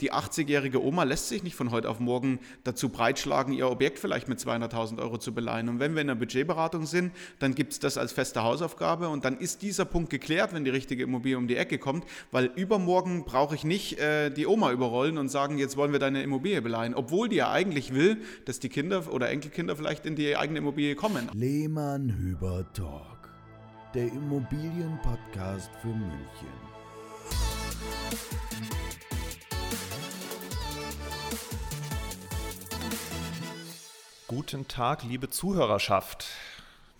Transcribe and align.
die 0.00 0.12
80-jährige 0.12 0.82
Oma 0.82 1.04
lässt 1.04 1.28
sich 1.28 1.42
nicht 1.42 1.54
von 1.54 1.70
heute 1.70 1.88
auf 1.88 2.00
morgen 2.00 2.40
dazu 2.64 2.88
breitschlagen, 2.88 3.52
ihr 3.52 3.68
Objekt 3.68 3.98
vielleicht 3.98 4.28
mit 4.28 4.38
200.000 4.38 4.98
Euro 4.98 5.18
zu 5.18 5.34
beleihen. 5.34 5.68
Und 5.68 5.80
wenn 5.80 5.94
wir 5.94 6.02
in 6.02 6.08
der 6.08 6.14
Budgetberatung 6.14 6.86
sind, 6.86 7.12
dann 7.38 7.54
gibt 7.54 7.72
es 7.72 7.80
das 7.80 7.98
als 7.98 8.12
feste 8.12 8.42
Hausaufgabe 8.42 9.08
und 9.08 9.24
dann 9.24 9.38
ist 9.38 9.62
dieser 9.62 9.84
Punkt 9.84 10.10
geklärt, 10.10 10.52
wenn 10.52 10.64
die 10.64 10.70
richtige 10.70 11.02
Immobilie 11.02 11.36
um 11.36 11.48
die 11.48 11.56
Ecke 11.56 11.78
kommt, 11.78 12.04
weil 12.30 12.46
übermorgen 12.46 13.24
brauche 13.24 13.54
ich 13.54 13.64
nicht 13.64 13.98
äh, 13.98 14.30
die 14.30 14.46
Oma 14.46 14.72
überrollen 14.72 15.18
und 15.18 15.28
sagen, 15.28 15.58
jetzt 15.58 15.76
wollen 15.76 15.92
wir 15.92 15.98
deine 15.98 16.22
Immobilie 16.22 16.62
beleihen, 16.62 16.94
obwohl 16.94 17.28
die 17.28 17.36
ja 17.36 17.50
eigentlich 17.50 17.94
will, 17.94 18.18
dass 18.44 18.60
die 18.60 18.68
Kinder 18.68 19.12
oder 19.12 19.30
Enkelkinder 19.30 19.76
vielleicht 19.76 20.06
in 20.06 20.16
die 20.16 20.36
eigene 20.36 20.58
Immobilie 20.58 20.94
kommen. 20.94 21.28
Lehmann 21.32 22.10
Hüber 22.10 22.64
Talk, 22.72 23.30
der 23.94 24.06
Immobilienpodcast 24.06 25.70
für 25.82 25.88
München. 25.88 26.68
Guten 34.28 34.68
Tag, 34.68 35.04
liebe 35.04 35.30
Zuhörerschaft. 35.30 36.26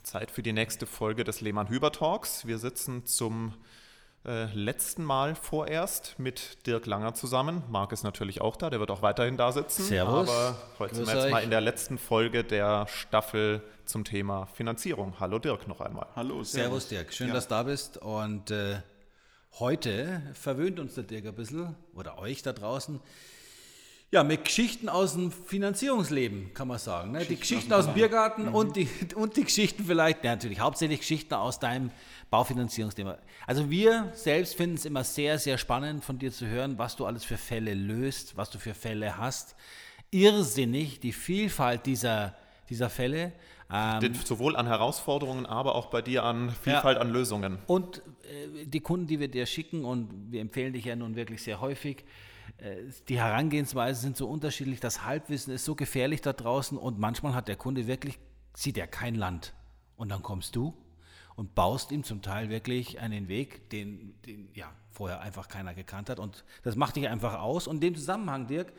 Zeit 0.03 0.31
für 0.31 0.43
die 0.43 0.55
nächste 0.55 0.87
Folge 0.87 1.25
des 1.25 1.43
Lehmann 1.43 1.69
Hüber 1.69 1.93
Talks. 1.93 2.47
Wir 2.47 2.57
sitzen 2.59 3.05
zum 3.05 3.53
äh, 4.25 4.47
letzten 4.55 5.05
Mal 5.05 5.35
vorerst 5.35 6.19
mit 6.19 6.67
Dirk 6.67 6.87
Langer 6.87 7.13
zusammen. 7.13 7.63
Marc 7.69 7.93
ist 7.93 8.03
natürlich 8.03 8.41
auch 8.41 8.57
da, 8.57 8.71
der 8.71 8.81
wird 8.81 8.91
auch 8.91 9.03
weiterhin 9.03 9.37
da 9.37 9.53
sitzen. 9.53 9.83
Servus. 9.85 10.27
Aber 10.31 10.57
heute 10.79 10.95
sind 10.95 11.07
wir 11.07 11.17
jetzt 11.17 11.31
mal 11.31 11.43
in 11.43 11.51
der 11.51 11.61
letzten 11.61 11.99
Folge 11.99 12.45
der 12.45 12.87
Staffel 12.89 13.63
zum 13.85 14.05
Thema 14.05 14.47
Finanzierung. 14.47 15.21
Hallo 15.21 15.39
Dirk 15.39 15.69
noch 15.69 15.83
einmal. 15.83 16.07
Hallo, 16.17 16.43
Servus 16.45 16.89
Dirk, 16.89 17.13
schön, 17.13 17.29
Ja. 17.29 17.35
dass 17.35 17.47
du 17.47 17.51
da 17.55 17.63
bist. 17.65 17.99
Und 17.99 18.51
äh, 18.51 18.81
heute 19.59 20.23
verwöhnt 20.33 20.81
uns 20.81 20.95
der 20.95 21.05
Dirk 21.05 21.27
ein 21.27 21.35
bisschen, 21.35 21.77
oder 21.95 22.17
euch 22.19 22.43
da 22.43 22.55
draußen, 22.55 23.01
ja, 24.11 24.25
mit 24.25 24.47
Geschichten 24.47 24.89
aus 24.89 25.13
dem 25.13 25.31
Finanzierungsleben, 25.31 26.55
kann 26.55 26.69
man 26.69 26.79
sagen. 26.79 27.13
Ne? 27.13 27.27
Die 27.27 27.37
Geschichten 27.37 27.73
aus 27.75 27.85
dem 27.85 27.95
Biergarten 27.95 28.49
und, 28.49 28.77
die, 28.77 28.89
und 29.15 29.37
die 29.37 29.45
Geschichten 29.45 29.85
vielleicht, 29.85 30.25
ja, 30.25 30.31
natürlich 30.33 30.61
hauptsächlich 30.61 31.01
Geschichten 31.01 31.35
aus 31.35 31.61
deinem 31.61 31.91
Baufinanzierungsthema. 32.31 33.19
Also 33.47 33.71
wir 33.71 34.11
selbst 34.15 34.57
finden 34.57 34.77
es 34.77 34.87
immer 34.87 35.05
sehr, 35.05 35.39
sehr 35.39 35.59
spannend 35.59 36.05
von 36.05 36.19
dir 36.19 36.33
zu 36.33 36.47
hören, 36.47 36.79
was 36.79 36.97
du 36.97 37.05
alles 37.05 37.25
für 37.25 37.37
Fälle 37.37 37.75
löst, 37.75 38.37
was 38.37 38.49
du 38.51 38.59
für 38.59 38.75
Fälle 38.75 39.19
hast. 39.19 39.57
Irrsinnig, 40.11 41.01
die 41.01 41.13
Vielfalt 41.13 41.85
dieser, 41.85 42.35
dieser 42.71 42.89
Fälle. 42.89 43.33
Ähm, 43.71 44.15
Sowohl 44.25 44.57
an 44.57 44.67
Herausforderungen, 44.67 45.45
aber 45.45 45.75
auch 45.75 45.87
bei 45.87 46.01
dir 46.01 46.25
an 46.25 46.51
Vielfalt 46.63 46.97
an 46.97 47.11
Lösungen. 47.11 47.59
Und 47.67 47.99
äh, 47.99 48.65
die 48.65 48.81
Kunden, 48.81 49.07
die 49.07 49.21
wir 49.21 49.29
dir 49.29 49.45
schicken, 49.45 49.85
und 49.85 50.33
wir 50.33 50.41
empfehlen 50.41 50.73
dich 50.73 50.87
ja 50.87 50.97
nun 50.97 51.15
wirklich 51.15 51.43
sehr 51.43 51.61
häufig, 51.61 52.05
die 53.09 53.19
Herangehensweisen 53.19 54.03
sind 54.03 54.17
so 54.17 54.29
unterschiedlich, 54.29 54.81
das 54.81 55.05
Halbwissen 55.05 55.53
ist 55.53 55.65
so 55.65 55.75
gefährlich 55.75 56.23
da 56.23 56.33
draußen 56.33 56.77
und 56.77 56.99
manchmal 56.99 57.35
hat 57.35 57.49
der 57.49 57.57
Kunde 57.57 57.87
wirklich, 57.87 58.19
sieht 58.55 58.77
er 58.79 58.87
kein 58.87 59.15
Land. 59.15 59.55
Und 59.97 60.11
dann 60.11 60.23
kommst 60.23 60.57
du 60.57 60.75
und 61.37 61.55
baust 61.55 61.93
ihm 61.93 62.03
zum 62.03 62.21
Teil 62.21 62.51
wirklich 62.51 62.99
einen 62.99 63.29
Weg, 63.29 63.71
den, 63.71 64.15
den 64.27 64.49
ja 64.55 64.73
vorher 64.91 65.21
einfach 65.21 65.47
keiner 65.47 65.75
gekannt 65.75 66.11
hat. 66.11 66.19
Und 66.19 66.45
das 66.65 66.75
macht 66.75 66.97
dich 66.97 67.09
einfach 67.09 67.41
aus. 67.41 67.69
Und 67.69 67.77
in 67.77 67.81
dem 67.81 67.95
Zusammenhang, 67.95 68.49
Dirk, 68.49 68.73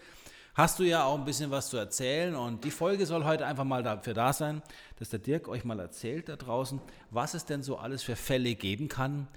hast 0.55 0.80
du 0.80 0.83
ja 0.83 1.05
auch 1.05 1.17
ein 1.17 1.23
bisschen 1.23 1.52
was 1.52 1.69
zu 1.69 1.77
erzählen. 1.77 2.36
Und 2.36 2.66
die 2.66 2.71
Folge 2.71 3.05
soll 3.05 3.23
heute 3.23 3.45
einfach 3.45 3.64
mal 3.64 3.81
dafür 3.81 4.14
da 4.14 4.33
sein, 4.33 4.61
dass 4.97 5.09
der 5.09 5.19
Dirk 5.19 5.47
euch 5.47 5.64
mal 5.64 5.80
erzählt 5.80 6.27
da 6.27 6.36
draußen, 6.36 6.81
was 7.11 7.33
es 7.33 7.45
denn 7.45 7.64
so 7.64 7.77
alles 7.77 8.03
für 8.03 8.17
Fälle 8.17 8.55
geben 8.55 8.89
kann. 8.89 9.27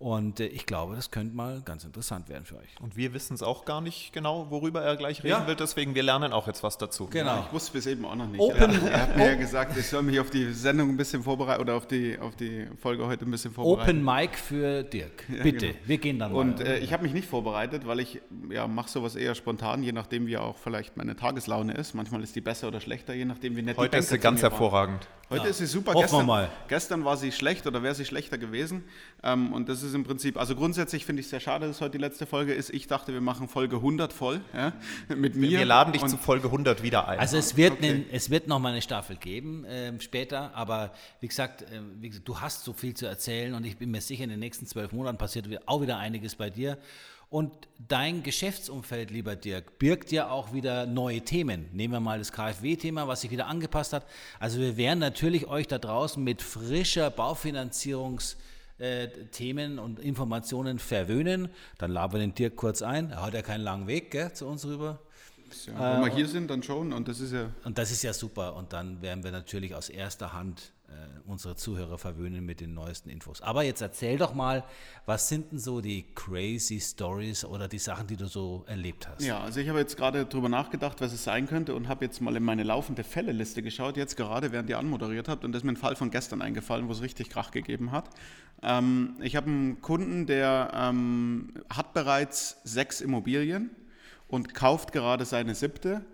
Und 0.00 0.38
äh, 0.38 0.46
ich 0.46 0.64
glaube, 0.64 0.94
das 0.94 1.10
könnte 1.10 1.34
mal 1.34 1.60
ganz 1.64 1.82
interessant 1.82 2.28
werden 2.28 2.44
für 2.44 2.56
euch. 2.56 2.68
Und 2.80 2.96
wir 2.96 3.12
wissen 3.14 3.34
es 3.34 3.42
auch 3.42 3.64
gar 3.64 3.80
nicht 3.80 4.12
genau, 4.12 4.46
worüber 4.48 4.80
er 4.80 4.94
gleich 4.96 5.24
reden 5.24 5.30
Ja. 5.40 5.46
will, 5.48 5.56
deswegen 5.56 5.96
wir 5.96 6.04
lernen 6.04 6.32
auch 6.32 6.46
jetzt 6.46 6.62
was 6.62 6.78
dazu. 6.78 7.08
Genau. 7.08 7.44
Ich 7.48 7.52
wusste 7.52 7.72
bis 7.72 7.86
eben 7.86 8.04
auch 8.04 8.14
noch 8.14 8.28
nicht. 8.28 8.40
Open- 8.40 8.80
er, 8.84 8.90
er 8.92 9.02
hat 9.02 9.16
mir 9.16 9.26
ja 9.26 9.34
gesagt, 9.34 9.76
ich 9.76 9.88
soll 9.88 10.04
mich 10.04 10.20
auf 10.20 10.30
die 10.30 10.52
Sendung 10.52 10.90
ein 10.90 10.96
bisschen 10.96 11.24
vorbereiten 11.24 11.60
oder 11.62 11.74
auf 11.74 11.86
die, 11.88 12.16
auf 12.16 12.36
die 12.36 12.68
Folge 12.80 13.06
heute 13.08 13.24
ein 13.24 13.30
bisschen 13.32 13.50
vorbereiten. 13.50 14.04
Open 14.04 14.04
Mic 14.04 14.36
für 14.38 14.84
Dirk. 14.84 15.24
Bitte, 15.42 15.66
genau. 15.66 15.78
wir 15.86 15.98
gehen 15.98 16.18
dann 16.20 16.32
Und 16.32 16.58
mal. 16.60 16.66
äh, 16.68 16.78
ich 16.78 16.92
habe 16.92 17.02
mich 17.02 17.12
nicht 17.12 17.26
vorbereitet, 17.28 17.84
weil 17.84 17.98
ich 17.98 18.20
ja, 18.50 18.68
mache 18.68 18.88
sowas 18.90 19.16
eher 19.16 19.34
spontan, 19.34 19.82
je 19.82 19.90
nachdem, 19.90 20.28
wie 20.28 20.36
auch 20.38 20.56
vielleicht 20.58 20.96
meine 20.96 21.16
Tageslaune 21.16 21.74
ist. 21.74 21.94
Manchmal 21.94 22.22
ist 22.22 22.36
die 22.36 22.40
besser 22.40 22.68
oder 22.68 22.80
schlechter, 22.80 23.14
je 23.14 23.24
nachdem, 23.24 23.56
wie 23.56 23.62
nett 23.62 23.76
die 23.76 23.80
Heute 23.80 23.96
ist 23.96 24.10
sie 24.10 24.18
ganz 24.18 24.42
mir 24.42 24.52
waren. 24.52 25.00
Heute 25.30 25.48
ist 25.48 25.58
sie 25.58 25.66
super. 25.66 25.92
Hoffen 25.92 26.00
wir 26.00 26.02
Gestern, 26.08 26.26
mal. 26.26 26.50
gestern 26.68 27.04
war 27.04 27.16
sie 27.18 27.32
schlecht 27.32 27.66
oder 27.66 27.82
wäre 27.82 27.94
sie 27.94 28.04
schlechter 28.06 28.38
gewesen. 28.38 28.84
Ähm, 29.22 29.52
und 29.52 29.68
das 29.68 29.82
ist 29.82 29.94
im 29.94 30.04
Prinzip, 30.04 30.38
also 30.38 30.54
grundsätzlich 30.56 31.04
finde 31.04 31.20
ich 31.20 31.26
es 31.26 31.30
sehr 31.30 31.40
schade, 31.40 31.66
dass 31.66 31.80
heute 31.82 31.92
die 31.92 31.98
letzte 31.98 32.24
Folge 32.24 32.54
ist. 32.54 32.70
Ich 32.70 32.86
dachte, 32.86 33.12
wir 33.12 33.20
machen 33.20 33.46
Folge 33.48 33.76
100 33.76 34.12
voll 34.12 34.40
ja, 34.54 34.72
mit 35.14 35.34
mir. 35.34 35.50
Wir 35.50 35.64
laden 35.66 35.92
dich 35.92 36.02
und 36.02 36.08
zu 36.08 36.16
Folge 36.16 36.46
100 36.46 36.82
wieder 36.82 37.06
ein. 37.08 37.18
Also 37.18 37.36
es 37.36 37.56
wird, 37.56 37.72
okay. 37.72 37.92
nen- 37.92 38.06
es 38.10 38.30
wird 38.30 38.46
noch 38.48 38.58
mal 38.58 38.72
eine 38.72 38.80
Staffel 38.82 39.16
geben 39.16 39.66
ähm, 39.68 40.00
später, 40.00 40.54
aber 40.54 40.92
wie 41.20 41.28
gesagt, 41.28 41.64
ähm, 41.72 41.96
wie 42.00 42.08
gesagt, 42.08 42.26
du 42.26 42.40
hast 42.40 42.64
so 42.64 42.72
viel 42.72 42.94
zu 42.94 43.04
erzählen 43.06 43.52
und 43.54 43.64
ich 43.66 43.76
bin 43.76 43.90
mir 43.90 44.00
sicher, 44.00 44.24
in 44.24 44.30
den 44.30 44.40
nächsten 44.40 44.66
zwölf 44.66 44.92
Monaten 44.92 45.18
passiert 45.18 45.46
auch 45.66 45.82
wieder 45.82 45.98
einiges 45.98 46.36
bei 46.36 46.48
dir. 46.48 46.78
Und 47.30 47.52
dein 47.88 48.22
Geschäftsumfeld, 48.22 49.10
lieber 49.10 49.36
Dirk, 49.36 49.78
birgt 49.78 50.10
ja 50.12 50.30
auch 50.30 50.54
wieder 50.54 50.86
neue 50.86 51.20
Themen. 51.20 51.68
Nehmen 51.72 51.92
wir 51.92 52.00
mal 52.00 52.18
das 52.18 52.32
KfW-Thema, 52.32 53.06
was 53.06 53.20
sich 53.20 53.30
wieder 53.30 53.46
angepasst 53.46 53.92
hat. 53.92 54.06
Also 54.40 54.58
wir 54.58 54.76
werden 54.78 54.98
natürlich 54.98 55.46
euch 55.46 55.66
da 55.66 55.78
draußen 55.78 56.22
mit 56.22 56.40
frischer 56.42 57.08
Baufinanzierungs- 57.08 58.36
äh, 58.78 59.08
Themen 59.32 59.78
und 59.78 59.98
Informationen 59.98 60.78
verwöhnen. 60.78 61.48
Dann 61.78 61.90
laden 61.90 62.12
wir 62.12 62.20
den 62.20 62.34
Dirk 62.34 62.56
kurz 62.56 62.80
ein. 62.80 63.10
Er 63.10 63.22
hat 63.22 63.34
ja 63.34 63.42
keinen 63.42 63.62
langen 63.62 63.88
Weg 63.88 64.12
gell, 64.12 64.32
zu 64.32 64.46
uns 64.46 64.64
rüber. 64.64 65.00
ja, 65.66 65.96
wenn 65.96 66.04
wir 66.04 66.14
hier 66.14 66.28
sind, 66.28 66.48
dann 66.48 66.62
schon. 66.62 66.92
Und 66.92 67.08
das 67.08 67.18
ist 67.20 67.32
ja 67.32 67.50
Und 67.64 67.76
das 67.76 67.90
ist 67.90 68.02
ja 68.02 68.12
super. 68.12 68.54
Und 68.54 68.72
dann 68.72 69.02
werden 69.02 69.24
wir 69.24 69.32
natürlich 69.32 69.74
aus 69.74 69.88
erster 69.88 70.32
Hand 70.32 70.60
äh, 70.60 70.77
unsere 71.28 71.56
Zuhörer 71.56 71.98
verwöhnen 71.98 72.44
mit 72.44 72.60
den 72.60 72.74
neuesten 72.74 73.10
Infos. 73.10 73.42
Aber 73.42 73.62
jetzt 73.62 73.82
erzähl 73.82 74.16
doch 74.16 74.34
mal, 74.34 74.64
was 75.04 75.28
sind 75.28 75.52
denn 75.52 75.58
so 75.58 75.80
die 75.80 76.06
crazy 76.14 76.80
Stories 76.80 77.44
oder 77.44 77.68
die 77.68 77.78
Sachen, 77.78 78.06
die 78.06 78.16
du 78.16 78.26
so 78.26 78.64
erlebt 78.66 79.06
hast? 79.08 79.22
Ja, 79.22 79.40
also 79.40 79.60
ich 79.60 79.68
habe 79.68 79.78
jetzt 79.78 79.96
gerade 79.96 80.24
drüber 80.24 80.48
nachgedacht, 80.48 81.00
was 81.00 81.12
es 81.12 81.24
sein 81.24 81.46
könnte 81.46 81.74
und 81.74 81.88
habe 81.88 82.04
jetzt 82.04 82.20
mal 82.20 82.34
in 82.34 82.42
meine 82.42 82.62
laufende 82.62 83.04
Fälleliste 83.04 83.62
geschaut, 83.62 83.96
jetzt 83.96 84.16
gerade 84.16 84.52
während 84.52 84.70
ihr 84.70 84.78
anmoderiert 84.78 85.28
habt 85.28 85.44
und 85.44 85.52
das 85.52 85.60
ist 85.60 85.64
mir 85.64 85.72
ein 85.72 85.76
Fall 85.76 85.96
von 85.96 86.10
gestern 86.10 86.40
eingefallen, 86.40 86.88
wo 86.88 86.92
es 86.92 87.02
richtig 87.02 87.28
Krach 87.28 87.50
gegeben 87.50 87.92
hat. 87.92 88.08
Ähm, 88.62 89.16
ich 89.20 89.36
habe 89.36 89.46
einen 89.46 89.82
Kunden, 89.82 90.26
der 90.26 90.70
ähm, 90.74 91.52
hat 91.68 91.92
bereits 91.92 92.56
sechs 92.64 93.00
Immobilien 93.00 93.70
und 94.28 94.54
kauft 94.54 94.92
gerade 94.92 95.24
seine 95.24 95.54
siebte. 95.54 96.04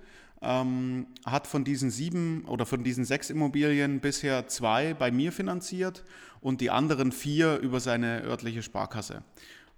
Ähm, 0.44 1.06
hat 1.24 1.46
von 1.46 1.64
diesen 1.64 1.90
sieben 1.90 2.44
oder 2.46 2.66
von 2.66 2.84
diesen 2.84 3.04
sechs 3.04 3.30
Immobilien 3.30 4.00
bisher 4.00 4.46
zwei 4.48 4.92
bei 4.94 5.10
mir 5.10 5.32
finanziert 5.32 6.04
und 6.40 6.60
die 6.60 6.70
anderen 6.70 7.12
vier 7.12 7.58
über 7.58 7.80
seine 7.80 8.22
örtliche 8.22 8.62
Sparkasse. 8.62 9.22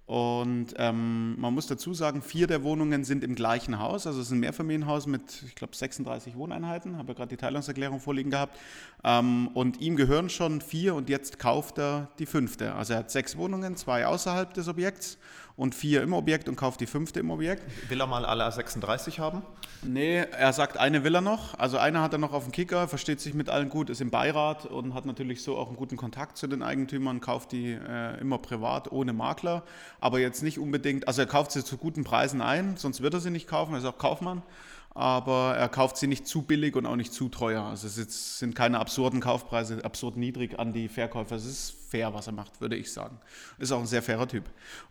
Und 0.07 0.67
ähm, 0.77 1.37
man 1.37 1.53
muss 1.53 1.67
dazu 1.67 1.93
sagen, 1.93 2.21
vier 2.21 2.47
der 2.47 2.63
Wohnungen 2.63 3.03
sind 3.03 3.25
im 3.25 3.35
gleichen 3.35 3.77
Haus. 3.77 4.07
Also 4.07 4.21
es 4.21 4.27
ist 4.27 4.31
ein 4.31 4.39
Mehrfamilienhaus 4.39 5.05
mit, 5.05 5.43
ich 5.45 5.53
glaube, 5.53 5.75
36 5.75 6.37
Wohneinheiten. 6.37 6.97
Habe 6.97 7.09
ja 7.09 7.13
gerade 7.13 7.27
die 7.27 7.35
Teilungserklärung 7.35 7.99
vorliegen 7.99 8.31
gehabt. 8.31 8.57
Ähm, 9.03 9.49
und 9.49 9.81
ihm 9.81 9.97
gehören 9.97 10.29
schon 10.29 10.61
vier 10.61 10.95
und 10.95 11.09
jetzt 11.09 11.39
kauft 11.39 11.77
er 11.77 12.09
die 12.19 12.25
fünfte. 12.25 12.73
Also 12.73 12.93
er 12.93 12.99
hat 12.99 13.11
sechs 13.11 13.35
Wohnungen, 13.35 13.75
zwei 13.75 14.07
außerhalb 14.07 14.53
des 14.53 14.69
Objekts 14.69 15.17
und 15.57 15.73
vier 15.73 16.03
im 16.03 16.13
Objekt 16.13 16.47
und 16.47 16.55
kauft 16.55 16.79
die 16.79 16.85
fünfte 16.85 17.19
im 17.19 17.31
Objekt. 17.31 17.63
Will 17.89 17.99
er 17.99 18.05
mal 18.05 18.25
alle 18.25 18.49
36 18.49 19.19
haben? 19.19 19.41
Nee, 19.81 20.17
er 20.19 20.53
sagt, 20.53 20.77
eine 20.77 21.03
will 21.03 21.15
er 21.15 21.21
noch. 21.21 21.57
Also 21.57 21.79
eine 21.79 21.99
hat 22.01 22.13
er 22.13 22.19
noch 22.19 22.31
auf 22.31 22.43
dem 22.43 22.51
Kicker, 22.51 22.87
versteht 22.87 23.19
sich 23.19 23.33
mit 23.33 23.49
allen 23.49 23.69
gut, 23.69 23.89
ist 23.89 23.99
im 23.99 24.11
Beirat 24.11 24.67
und 24.67 24.93
hat 24.93 25.07
natürlich 25.07 25.41
so 25.41 25.57
auch 25.57 25.67
einen 25.67 25.75
guten 25.75 25.97
Kontakt 25.97 26.37
zu 26.37 26.45
den 26.47 26.61
Eigentümern, 26.61 27.21
kauft 27.21 27.51
die 27.51 27.71
äh, 27.71 28.19
immer 28.21 28.37
privat, 28.37 28.91
ohne 28.91 29.13
Makler. 29.13 29.63
Aber 29.99 30.19
jetzt 30.19 30.43
nicht 30.43 30.59
unbedingt, 30.59 31.07
also 31.07 31.21
er 31.21 31.27
kauft 31.27 31.51
sie 31.51 31.63
zu 31.63 31.77
guten 31.77 32.03
Preisen 32.03 32.41
ein, 32.41 32.77
sonst 32.77 33.01
wird 33.01 33.15
er 33.15 33.19
sie 33.19 33.31
nicht 33.31 33.47
kaufen, 33.47 33.73
er 33.73 33.79
ist 33.79 33.85
auch 33.85 33.97
Kaufmann. 33.97 34.43
Aber 34.91 35.55
er 35.55 35.69
kauft 35.69 35.97
sie 35.97 36.07
nicht 36.07 36.27
zu 36.27 36.41
billig 36.41 36.75
und 36.75 36.87
auch 36.87 36.95
nicht 36.95 37.13
zu 37.13 37.29
teuer. 37.29 37.63
Also 37.63 37.85
es 37.85 38.39
sind 38.39 38.55
keine 38.55 38.79
absurden 38.79 39.19
Kaufpreise, 39.19 39.85
absurd 39.85 40.17
niedrig 40.17 40.57
an 40.57 40.73
die 40.73 40.87
Verkäufer. 40.87 41.35
Es 41.35 41.45
ist 41.45 41.86
fair, 41.89 42.13
was 42.13 42.27
er 42.27 42.33
macht, 42.33 42.59
würde 42.61 42.75
ich 42.75 42.91
sagen. 42.91 43.19
Ist 43.57 43.71
auch 43.71 43.79
ein 43.79 43.85
sehr 43.85 44.01
fairer 44.01 44.27
Typ. 44.27 44.43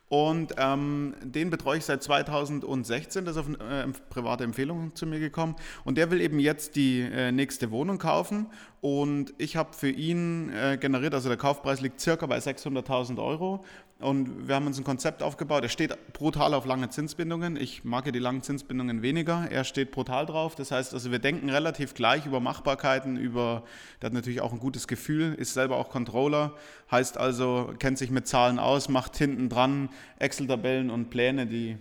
Und 0.08 0.54
ähm, 0.56 1.14
den 1.20 1.50
betreue 1.50 1.78
ich 1.78 1.84
seit 1.84 2.02
2016, 2.02 3.24
das 3.24 3.36
ist 3.36 3.40
auf 3.40 3.48
äh, 3.48 3.88
private 4.08 4.44
Empfehlung 4.44 4.94
zu 4.94 5.04
mir 5.04 5.18
gekommen. 5.18 5.56
Und 5.84 5.98
der 5.98 6.10
will 6.10 6.20
eben 6.20 6.38
jetzt 6.38 6.76
die 6.76 7.00
äh, 7.00 7.32
nächste 7.32 7.72
Wohnung 7.72 7.98
kaufen. 7.98 8.46
Und 8.80 9.34
ich 9.38 9.56
habe 9.56 9.72
für 9.72 9.90
ihn 9.90 10.50
äh, 10.50 10.78
generiert, 10.80 11.12
also 11.12 11.28
der 11.28 11.38
Kaufpreis 11.38 11.80
liegt 11.80 12.00
circa 12.00 12.26
bei 12.26 12.38
600.000 12.38 13.20
Euro. 13.20 13.64
Und 13.98 14.46
wir 14.46 14.54
haben 14.54 14.66
uns 14.66 14.76
ein 14.76 14.84
Konzept 14.84 15.22
aufgebaut. 15.22 15.62
Er 15.62 15.70
steht 15.70 16.12
brutal 16.12 16.52
auf 16.52 16.66
lange 16.66 16.90
Zinsbindungen. 16.90 17.56
Ich 17.56 17.82
mag 17.82 18.04
ja 18.04 18.12
die 18.12 18.18
langen 18.18 18.42
Zinsbindungen 18.42 19.00
weniger. 19.00 19.48
Er 19.50 19.64
steht 19.64 19.90
brutal 19.90 20.26
drauf. 20.26 20.54
Das 20.54 20.70
heißt, 20.70 20.92
also 20.92 21.10
wir 21.10 21.18
denken 21.18 21.48
relativ 21.48 21.94
gleich 21.94 22.26
über 22.26 22.38
Machbarkeiten, 22.38 23.16
über, 23.16 23.64
der 24.02 24.08
hat 24.08 24.12
natürlich 24.12 24.42
auch 24.42 24.52
ein 24.52 24.58
gutes 24.58 24.86
Gefühl, 24.86 25.34
ist 25.34 25.54
selber 25.54 25.78
auch 25.78 25.88
Controller, 25.88 26.52
heißt 26.90 27.18
also, 27.18 27.74
kennt 27.78 27.98
sich 27.98 28.10
mit 28.10 28.26
Zahlen 28.26 28.58
aus, 28.58 28.88
macht 28.88 29.16
hinten 29.16 29.48
dran 29.48 29.88
Excel-Tabellen 30.18 30.90
und 30.90 31.10
Pläne, 31.10 31.46
die 31.46 31.76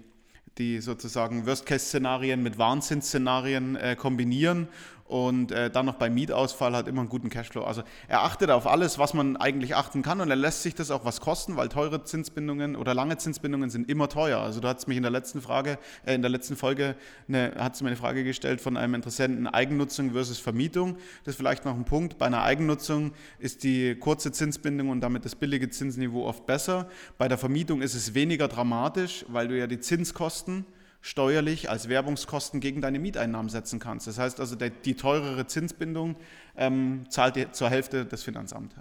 die 0.58 0.80
sozusagen 0.80 1.46
Worst-Case-Szenarien 1.46 2.42
mit 2.42 2.58
Warnzinsszenarien 2.58 3.76
äh, 3.76 3.96
kombinieren 3.98 4.70
und 5.08 5.52
äh, 5.52 5.70
dann 5.70 5.86
noch 5.86 5.96
beim 5.96 6.16
Mietausfall 6.16 6.76
hat 6.76 6.88
immer 6.88 7.02
einen 7.02 7.10
guten 7.10 7.30
Cashflow. 7.30 7.64
Also 7.64 7.84
er 8.08 8.24
achtet 8.24 8.50
auf 8.50 8.66
alles, 8.66 8.98
was 8.98 9.14
man 9.14 9.38
eigentlich 9.38 9.76
achten 9.76 10.02
kann 10.02 10.20
und 10.20 10.32
er 10.32 10.36
lässt 10.36 10.64
sich 10.64 10.74
das 10.74 10.90
auch 10.90 11.06
was 11.06 11.22
kosten, 11.22 11.58
weil 11.58 11.70
teure 11.70 12.04
Zinsbindungen 12.04 12.76
oder 12.76 12.96
lange 12.96 13.16
Zinsbindungen 13.18 13.70
sind 13.70 13.88
immer 13.88 14.10
teuer. 14.10 14.40
Also 14.40 14.62
du 14.62 14.68
hast 14.68 14.88
mich 14.88 14.98
in 14.98 15.04
der 15.04 15.12
letzten 15.12 15.42
Frage, 15.42 15.78
äh, 16.06 16.16
in 16.16 16.24
der 16.24 16.32
letzten 16.32 16.56
Folge, 16.56 16.96
eine, 17.28 17.54
hat 17.60 17.80
mir 17.82 17.90
eine 17.90 17.98
Frage 17.98 18.24
gestellt 18.24 18.62
von 18.62 18.78
einem 18.78 18.96
Interessenten 18.96 19.46
Eigennutzung 19.48 20.12
versus 20.12 20.40
Vermietung. 20.40 20.98
Das 21.24 21.34
ist 21.34 21.38
vielleicht 21.38 21.66
noch 21.66 21.76
ein 21.76 21.86
Punkt. 21.86 22.18
Bei 22.18 22.26
einer 22.26 22.42
Eigennutzung 22.42 23.12
ist 23.38 23.64
die 23.64 23.94
kurze 23.94 24.32
Zinsbindung 24.32 24.90
und 24.90 25.02
damit 25.02 25.24
das 25.24 25.36
billige 25.36 25.70
Zinsniveau 25.70 26.26
oft 26.26 26.48
besser. 26.48 26.90
Bei 27.20 27.28
der 27.28 27.38
Vermietung 27.38 27.84
ist 27.84 27.94
es 27.94 28.16
weniger 28.16 28.48
dramatisch, 28.48 29.24
weil 29.28 29.48
du 29.48 29.56
ja 29.56 29.68
die 29.68 29.80
Zinskosten 29.80 30.66
steuerlich 31.06 31.70
als 31.70 31.88
Werbungskosten 31.88 32.60
gegen 32.60 32.82
deine 32.82 32.98
Mieteinnahmen 32.98 33.50
setzen 33.50 33.80
kannst. 33.80 34.08
Das 34.08 34.18
heißt 34.18 34.40
also, 34.40 34.56
die 34.56 34.96
teurere 34.96 35.46
Zinsbindung 35.46 36.16
ähm, 36.58 37.06
zahlt 37.10 37.36
dir 37.36 37.52
zur 37.52 37.70
Hälfte 37.70 38.06
das 38.06 38.24
Finanzamt. 38.24 38.74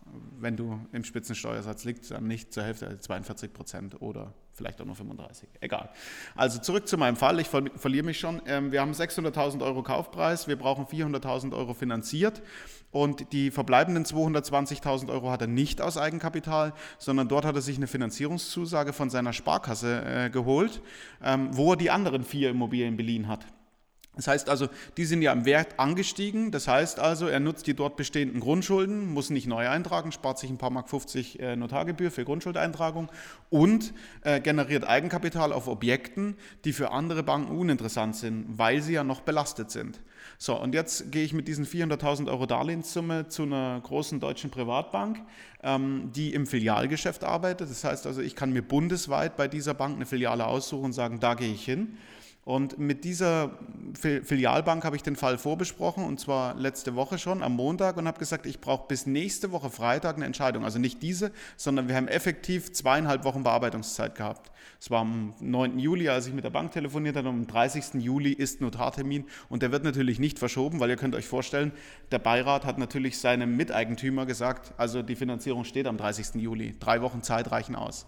Wenn 0.44 0.58
du 0.58 0.78
im 0.92 1.04
Spitzensteuersatz 1.04 1.84
liegst, 1.84 2.10
dann 2.10 2.26
nicht 2.26 2.52
zur 2.52 2.64
Hälfte, 2.64 2.98
42 2.98 3.54
Prozent 3.54 4.02
oder 4.02 4.34
vielleicht 4.52 4.78
auch 4.82 4.84
nur 4.84 4.94
35. 4.94 5.48
Egal. 5.60 5.88
Also 6.36 6.60
zurück 6.60 6.86
zu 6.86 6.98
meinem 6.98 7.16
Fall. 7.16 7.40
Ich 7.40 7.48
ver 7.48 7.64
verliere 7.76 8.04
mich 8.04 8.20
schon. 8.20 8.42
Ähm, 8.44 8.70
wir 8.70 8.82
haben 8.82 8.92
600.000 8.92 9.62
Euro 9.62 9.82
Kaufpreis. 9.82 10.46
Wir 10.46 10.56
brauchen 10.56 10.84
400.000 10.84 11.56
Euro 11.56 11.72
finanziert. 11.72 12.42
Und 12.90 13.32
die 13.32 13.50
verbleibenden 13.50 14.04
220.000 14.04 15.10
Euro 15.10 15.30
hat 15.30 15.40
er 15.40 15.46
nicht 15.46 15.80
aus 15.80 15.96
Eigenkapital, 15.96 16.74
sondern 16.98 17.26
dort 17.26 17.46
hat 17.46 17.54
er 17.54 17.62
sich 17.62 17.78
eine 17.78 17.86
Finanzierungszusage 17.86 18.92
von 18.92 19.08
seiner 19.08 19.32
Sparkasse 19.32 20.04
äh, 20.04 20.28
geholt, 20.28 20.82
ähm, 21.22 21.48
wo 21.52 21.72
er 21.72 21.78
die 21.78 21.90
anderen 21.90 22.22
vier 22.22 22.50
Immobilien 22.50 22.98
beliehen 22.98 23.28
hat. 23.28 23.46
Das 24.16 24.28
heißt 24.28 24.48
also, 24.48 24.68
die 24.96 25.04
sind 25.04 25.22
ja 25.22 25.32
im 25.32 25.44
Wert 25.44 25.78
angestiegen. 25.78 26.50
Das 26.50 26.68
heißt 26.68 27.00
also, 27.00 27.26
er 27.26 27.40
nutzt 27.40 27.66
die 27.66 27.74
dort 27.74 27.96
bestehenden 27.96 28.40
Grundschulden, 28.40 29.12
muss 29.12 29.30
nicht 29.30 29.46
neu 29.46 29.68
eintragen, 29.68 30.12
spart 30.12 30.38
sich 30.38 30.50
ein 30.50 30.58
paar 30.58 30.70
Mark 30.70 30.88
50 30.88 31.40
äh, 31.40 31.56
Notargebühr 31.56 32.10
für 32.10 32.24
Grundschuldeintragung 32.24 33.10
und 33.50 33.92
äh, 34.22 34.40
generiert 34.40 34.86
Eigenkapital 34.86 35.52
auf 35.52 35.66
Objekten, 35.68 36.36
die 36.64 36.72
für 36.72 36.92
andere 36.92 37.22
Banken 37.22 37.56
uninteressant 37.56 38.16
sind, 38.16 38.46
weil 38.58 38.82
sie 38.82 38.94
ja 38.94 39.04
noch 39.04 39.20
belastet 39.20 39.70
sind. 39.70 40.00
So, 40.38 40.60
und 40.60 40.74
jetzt 40.74 41.12
gehe 41.12 41.24
ich 41.24 41.32
mit 41.32 41.48
diesen 41.48 41.66
400.000 41.66 42.28
Euro 42.28 42.46
Darlehenssumme 42.46 43.28
zu 43.28 43.42
einer 43.42 43.80
großen 43.80 44.20
deutschen 44.20 44.50
Privatbank, 44.50 45.20
ähm, 45.62 46.10
die 46.14 46.34
im 46.34 46.46
Filialgeschäft 46.46 47.24
arbeitet. 47.24 47.70
Das 47.70 47.84
heißt 47.84 48.06
also, 48.06 48.20
ich 48.20 48.36
kann 48.36 48.52
mir 48.52 48.62
bundesweit 48.62 49.36
bei 49.36 49.48
dieser 49.48 49.74
Bank 49.74 49.96
eine 49.96 50.06
Filiale 50.06 50.46
aussuchen 50.46 50.86
und 50.86 50.92
sagen, 50.92 51.20
da 51.20 51.34
gehe 51.34 51.52
ich 51.52 51.64
hin. 51.64 51.96
Und 52.44 52.78
mit 52.78 53.04
dieser 53.04 53.58
Filialbank 53.94 54.84
habe 54.84 54.96
ich 54.96 55.02
den 55.02 55.16
Fall 55.16 55.38
vorbesprochen 55.38 56.04
und 56.04 56.20
zwar 56.20 56.54
letzte 56.54 56.94
Woche 56.94 57.16
schon 57.16 57.42
am 57.42 57.56
Montag 57.56 57.96
und 57.96 58.06
habe 58.06 58.18
gesagt, 58.18 58.44
ich 58.44 58.60
brauche 58.60 58.86
bis 58.86 59.06
nächste 59.06 59.50
Woche 59.50 59.70
Freitag 59.70 60.16
eine 60.16 60.26
Entscheidung. 60.26 60.62
Also 60.62 60.78
nicht 60.78 61.00
diese, 61.00 61.32
sondern 61.56 61.88
wir 61.88 61.96
haben 61.96 62.06
effektiv 62.06 62.70
zweieinhalb 62.72 63.24
Wochen 63.24 63.44
Bearbeitungszeit 63.44 64.14
gehabt. 64.14 64.52
Es 64.78 64.90
war 64.90 65.00
am 65.00 65.32
9. 65.40 65.78
Juli, 65.78 66.10
als 66.10 66.26
ich 66.26 66.34
mit 66.34 66.44
der 66.44 66.50
Bank 66.50 66.72
telefoniert 66.72 67.16
habe, 67.16 67.30
und 67.30 67.34
am 67.34 67.46
30. 67.46 67.94
Juli 67.94 68.32
ist 68.32 68.60
Notartermin 68.60 69.24
und 69.48 69.62
der 69.62 69.72
wird 69.72 69.84
natürlich 69.84 70.18
nicht 70.18 70.38
verschoben, 70.38 70.80
weil 70.80 70.90
ihr 70.90 70.96
könnt 70.96 71.14
euch 71.14 71.26
vorstellen, 71.26 71.72
der 72.10 72.18
Beirat 72.18 72.66
hat 72.66 72.76
natürlich 72.76 73.18
seinem 73.18 73.56
Miteigentümer 73.56 74.26
gesagt, 74.26 74.74
also 74.76 75.00
die 75.00 75.16
Finanzierung 75.16 75.64
steht 75.64 75.86
am 75.86 75.96
30. 75.96 76.42
Juli. 76.42 76.74
Drei 76.78 77.00
Wochen 77.00 77.22
Zeit 77.22 77.50
reichen 77.50 77.74
aus. 77.74 78.06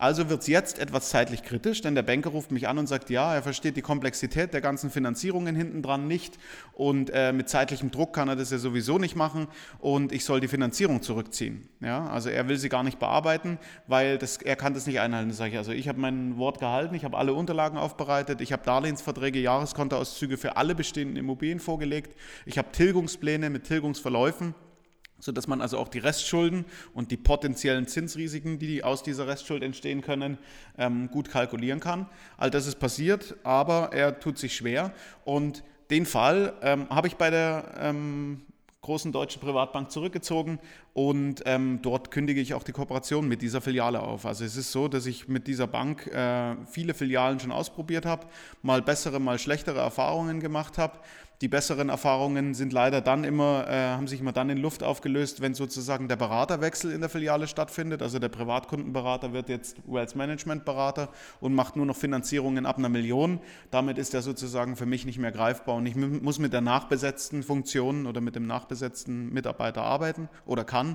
Also 0.00 0.30
wird 0.30 0.42
es 0.42 0.46
jetzt 0.46 0.78
etwas 0.78 1.08
zeitlich 1.08 1.42
kritisch, 1.42 1.80
denn 1.80 1.96
der 1.96 2.04
Banker 2.04 2.30
ruft 2.30 2.52
mich 2.52 2.68
an 2.68 2.78
und 2.78 2.86
sagt, 2.86 3.10
ja, 3.10 3.34
er 3.34 3.42
versteht 3.42 3.76
die 3.76 3.82
Komplexität 3.82 4.54
der 4.54 4.60
ganzen 4.60 4.90
Finanzierungen 4.90 5.56
hinten 5.56 5.82
dran 5.82 6.06
nicht 6.06 6.38
und 6.72 7.10
äh, 7.12 7.32
mit 7.32 7.48
zeitlichem 7.48 7.90
Druck 7.90 8.12
kann 8.12 8.28
er 8.28 8.36
das 8.36 8.52
ja 8.52 8.58
sowieso 8.58 8.98
nicht 8.98 9.16
machen 9.16 9.48
und 9.80 10.12
ich 10.12 10.24
soll 10.24 10.38
die 10.38 10.46
Finanzierung 10.46 11.02
zurückziehen. 11.02 11.68
Ja, 11.80 12.06
also 12.06 12.30
er 12.30 12.48
will 12.48 12.58
sie 12.58 12.68
gar 12.68 12.84
nicht 12.84 13.00
bearbeiten, 13.00 13.58
weil 13.88 14.18
das, 14.18 14.36
er 14.36 14.54
kann 14.54 14.72
das 14.72 14.86
nicht 14.86 15.00
einhalten. 15.00 15.32
Sage 15.32 15.50
ich, 15.50 15.58
also 15.58 15.72
ich 15.72 15.88
habe 15.88 15.98
mein 15.98 16.38
Wort 16.38 16.60
gehalten, 16.60 16.94
ich 16.94 17.04
habe 17.04 17.18
alle 17.18 17.34
Unterlagen 17.34 17.76
aufbereitet, 17.76 18.40
ich 18.40 18.52
habe 18.52 18.62
Darlehensverträge, 18.64 19.40
Jahreskontoauszüge 19.40 20.36
für 20.36 20.56
alle 20.56 20.76
bestehenden 20.76 21.16
Immobilien 21.16 21.58
vorgelegt, 21.58 22.16
ich 22.46 22.56
habe 22.56 22.70
Tilgungspläne 22.70 23.50
mit 23.50 23.64
Tilgungsverläufen 23.64 24.54
sodass 25.18 25.46
man 25.46 25.60
also 25.60 25.78
auch 25.78 25.88
die 25.88 25.98
Restschulden 25.98 26.64
und 26.94 27.10
die 27.10 27.16
potenziellen 27.16 27.86
Zinsrisiken, 27.86 28.58
die 28.58 28.84
aus 28.84 29.02
dieser 29.02 29.26
Restschuld 29.26 29.62
entstehen 29.62 30.00
können, 30.00 30.38
ähm, 30.76 31.10
gut 31.10 31.30
kalkulieren 31.30 31.80
kann. 31.80 32.06
All 32.36 32.50
das 32.50 32.66
ist 32.66 32.78
passiert, 32.78 33.36
aber 33.42 33.90
er 33.92 34.20
tut 34.20 34.38
sich 34.38 34.54
schwer 34.54 34.92
und 35.24 35.62
den 35.90 36.06
Fall 36.06 36.54
ähm, 36.62 36.88
habe 36.90 37.08
ich 37.08 37.16
bei 37.16 37.30
der 37.30 37.74
ähm, 37.78 38.42
großen 38.82 39.12
deutschen 39.12 39.40
Privatbank 39.40 39.90
zurückgezogen 39.90 40.58
und 40.98 41.44
ähm, 41.46 41.78
dort 41.80 42.10
kündige 42.10 42.40
ich 42.40 42.54
auch 42.54 42.64
die 42.64 42.72
Kooperation 42.72 43.28
mit 43.28 43.40
dieser 43.40 43.60
Filiale 43.60 44.00
auf. 44.00 44.26
Also 44.26 44.44
es 44.44 44.56
ist 44.56 44.72
so, 44.72 44.88
dass 44.88 45.06
ich 45.06 45.28
mit 45.28 45.46
dieser 45.46 45.68
Bank 45.68 46.08
äh, 46.08 46.56
viele 46.66 46.92
Filialen 46.92 47.38
schon 47.38 47.52
ausprobiert 47.52 48.04
habe, 48.04 48.26
mal 48.62 48.82
bessere, 48.82 49.20
mal 49.20 49.38
schlechtere 49.38 49.78
Erfahrungen 49.78 50.40
gemacht 50.40 50.76
habe 50.76 50.98
die 51.40 51.46
besseren 51.46 51.88
Erfahrungen 51.88 52.54
sind 52.54 52.72
leider 52.72 53.00
dann 53.00 53.22
immer, 53.22 53.68
äh, 53.68 53.90
haben 53.90 54.08
sich 54.08 54.20
immer 54.20 54.32
dann 54.32 54.50
in 54.50 54.58
Luft 54.58 54.82
aufgelöst, 54.82 55.40
wenn 55.40 55.54
sozusagen 55.54 56.08
der 56.08 56.16
Beraterwechsel 56.16 56.90
in 56.90 57.00
der 57.00 57.08
Filiale 57.08 57.46
stattfindet. 57.46 58.02
Also 58.02 58.18
der 58.18 58.28
Privatkundenberater 58.28 59.32
wird 59.32 59.48
jetzt 59.48 59.76
Wealth 59.86 60.16
Management 60.16 60.64
Berater 60.64 61.10
und 61.40 61.54
macht 61.54 61.76
nur 61.76 61.86
noch 61.86 61.96
Finanzierungen 61.96 62.66
ab 62.66 62.78
einer 62.78 62.88
Million. 62.88 63.38
Damit 63.70 63.98
ist 63.98 64.14
er 64.14 64.22
sozusagen 64.22 64.74
für 64.74 64.86
mich 64.86 65.06
nicht 65.06 65.18
mehr 65.18 65.30
greifbar 65.30 65.76
und 65.76 65.86
ich 65.86 65.94
muss 65.94 66.40
mit 66.40 66.52
der 66.52 66.60
nachbesetzten 66.60 67.44
Funktion 67.44 68.06
oder 68.06 68.20
mit 68.20 68.34
dem 68.34 68.48
nachbesetzten 68.48 69.32
Mitarbeiter 69.32 69.82
arbeiten 69.82 70.28
oder 70.44 70.64
kann. 70.64 70.87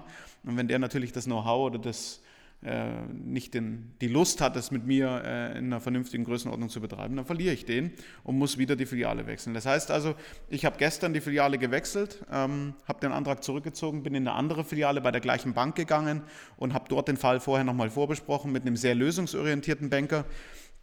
Und 0.44 0.58
wenn 0.58 0.68
der 0.68 0.80
natürlich 0.80 1.12
das 1.12 1.26
Know-how 1.26 1.68
oder 1.68 1.80
das 1.80 2.24
äh, 2.66 2.92
nicht 3.12 3.54
den, 3.56 3.92
die 4.00 4.08
Lust 4.08 4.40
hat, 4.40 4.56
es 4.56 4.72
mit 4.72 4.86
mir 4.86 5.22
äh, 5.26 5.58
in 5.58 5.66
einer 5.66 5.82
vernünftigen 5.82 6.24
Größenordnung 6.24 6.70
zu 6.70 6.80
betreiben, 6.80 7.18
dann 7.18 7.26
verliere 7.26 7.54
ich 7.54 7.66
den 7.66 7.92
und 8.24 8.38
muss 8.38 8.58
wieder 8.58 8.78
die 8.78 8.86
Filiale 8.86 9.28
wechseln. 9.28 9.54
Das 9.54 9.66
heißt 9.66 9.92
also, 9.92 10.16
ich 10.48 10.64
habe 10.64 10.78
gestern 10.78 11.14
die 11.14 11.20
Filiale 11.20 11.58
gewechselt, 11.58 12.24
ähm, 12.32 12.74
habe 12.88 13.02
den 13.02 13.12
Antrag 13.12 13.44
zurückgezogen, 13.44 14.04
bin 14.04 14.16
in 14.16 14.26
eine 14.28 14.38
andere 14.38 14.64
Filiale 14.64 15.02
bei 15.02 15.12
der 15.12 15.20
gleichen 15.20 15.54
Bank 15.54 15.76
gegangen 15.76 16.22
und 16.56 16.74
habe 16.74 16.86
dort 16.88 17.10
den 17.10 17.18
Fall 17.18 17.42
vorher 17.42 17.66
nochmal 17.66 17.90
vorbesprochen 17.90 18.54
mit 18.54 18.66
einem 18.66 18.78
sehr 18.78 18.96
lösungsorientierten 18.96 19.90
Banker, 19.90 20.24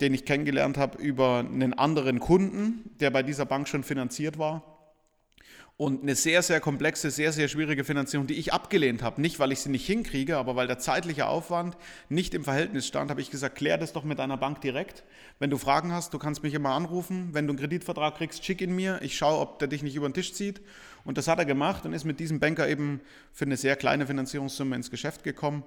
den 0.03 0.13
ich 0.13 0.27
kennengelernt 0.27 0.77
habe 0.77 0.99
über 0.99 1.39
einen 1.39 1.73
anderen 1.73 2.21
Kunden, 2.21 2.91
der 3.01 3.11
bei 3.11 3.23
dieser 3.23 3.47
Bank 3.47 3.69
schon 3.69 3.85
finanziert 3.85 4.39
war 4.39 4.80
und 5.81 6.03
eine 6.03 6.15
sehr, 6.15 6.43
sehr 6.43 6.61
komplexe, 6.61 7.11
sehr, 7.11 7.33
sehr 7.33 7.49
schwierige 7.49 7.85
Finanzierung, 7.85 8.27
die 8.27 8.35
ich 8.35 8.53
abgelehnt 8.53 9.03
habe. 9.03 9.19
Nicht, 9.19 9.39
weil 9.39 9.51
ich 9.51 9.61
sie 9.61 9.71
nicht 9.71 9.87
hinkriege, 9.87 10.37
aber 10.37 10.55
weil 10.55 10.67
der 10.67 10.79
zeitliche 10.79 11.27
Aufwand 11.27 11.75
nicht 12.11 12.35
im 12.35 12.45
Verhältnis 12.45 12.87
stand, 12.87 13.11
habe 13.11 13.23
ich 13.23 13.31
gesagt, 13.31 13.55
klär 13.55 13.79
das 13.79 13.95
doch 13.95 14.05
mit 14.05 14.19
deiner 14.19 14.37
Bank 14.37 14.61
direkt. 14.61 15.05
Wenn 15.39 15.49
du 15.49 15.57
Fragen 15.57 15.91
hast, 15.91 16.13
du 16.13 16.19
kannst 16.19 16.43
mich 16.43 16.53
immer 16.53 16.73
anrufen. 16.73 17.31
Wenn 17.33 17.47
du 17.47 17.53
einen 17.53 17.59
Kreditvertrag 17.59 18.15
kriegst, 18.17 18.45
schick 18.45 18.61
ihn 18.61 18.77
mir. 18.77 19.01
Ich 19.01 19.17
schaue, 19.17 19.41
ob 19.41 19.59
der 19.59 19.69
dich 19.69 19.83
nicht 19.83 19.97
über 19.97 20.07
den 20.07 20.13
Tisch 20.13 20.35
zieht. 20.35 20.61
Und 21.07 21.17
das 21.17 21.29
hat 21.29 21.39
er 21.39 21.47
gemacht 21.47 21.87
und 21.87 21.95
ist 21.95 22.05
mit 22.05 22.21
diesem 22.21 22.41
Banker 22.41 22.69
eben 22.69 23.01
für 23.33 23.47
eine 23.47 23.57
sehr 23.57 23.75
kleine 23.75 24.07
Finanzierungssumme 24.07 24.77
ins 24.77 24.91
Geschäft 24.91 25.25
gekommen. 25.25 25.63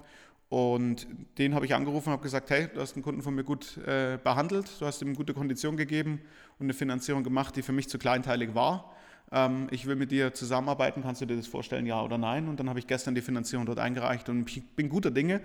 Und 0.47 1.07
den 1.39 1.55
habe 1.55 1.65
ich 1.65 1.73
angerufen 1.73 2.09
und 2.09 2.13
habe 2.13 2.23
gesagt, 2.23 2.51
hey, 2.51 2.67
du 2.71 2.81
hast 2.81 2.93
einen 2.93 3.01
Kunden 3.01 3.23
von 3.23 3.33
mir 3.33 3.43
gut 3.43 3.79
äh, 3.87 4.19
behandelt, 4.23 4.69
du 4.79 4.85
hast 4.85 5.01
ihm 5.01 5.15
gute 5.15 5.33
Konditionen 5.33 5.75
gegeben 5.75 6.21
und 6.59 6.67
eine 6.67 6.75
Finanzierung 6.75 7.23
gemacht, 7.23 7.55
die 7.55 7.63
für 7.63 7.71
mich 7.71 7.89
zu 7.89 7.97
kleinteilig 7.97 8.53
war 8.53 8.93
ähm, 9.33 9.67
ich 9.71 9.85
will 9.85 9.95
mit 9.95 10.11
dir 10.11 10.33
zusammenarbeiten, 10.33 11.01
kannst 11.01 11.21
du 11.21 11.25
dir 11.25 11.35
das 11.35 11.47
vorstellen, 11.47 11.85
ja 11.85 12.01
oder 12.01 12.17
nein? 12.17 12.47
Und 12.47 12.59
dann 12.59 12.69
habe 12.69 12.79
ich 12.79 12.87
gestern 12.87 13.15
die 13.15 13.21
Finanzierung 13.21 13.65
dort 13.65 13.79
eingereicht 13.79 14.29
und 14.29 14.49
ich 14.49 14.63
bin 14.75 14.89
guter 14.89 15.11
Dinge, 15.11 15.41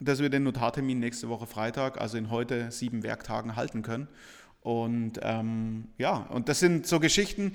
dass 0.00 0.20
wir 0.20 0.28
den 0.28 0.42
Notartermin 0.42 0.98
nächste 0.98 1.28
Woche 1.28 1.46
Freitag, 1.46 2.00
also 2.00 2.18
in 2.18 2.30
heute 2.30 2.70
sieben 2.70 3.02
Werktagen, 3.02 3.56
halten 3.56 3.82
können. 3.82 4.08
Und 4.60 5.20
ähm, 5.22 5.84
ja, 5.96 6.26
und 6.28 6.48
das 6.48 6.58
sind 6.58 6.88
so 6.88 6.98
Geschichten, 6.98 7.54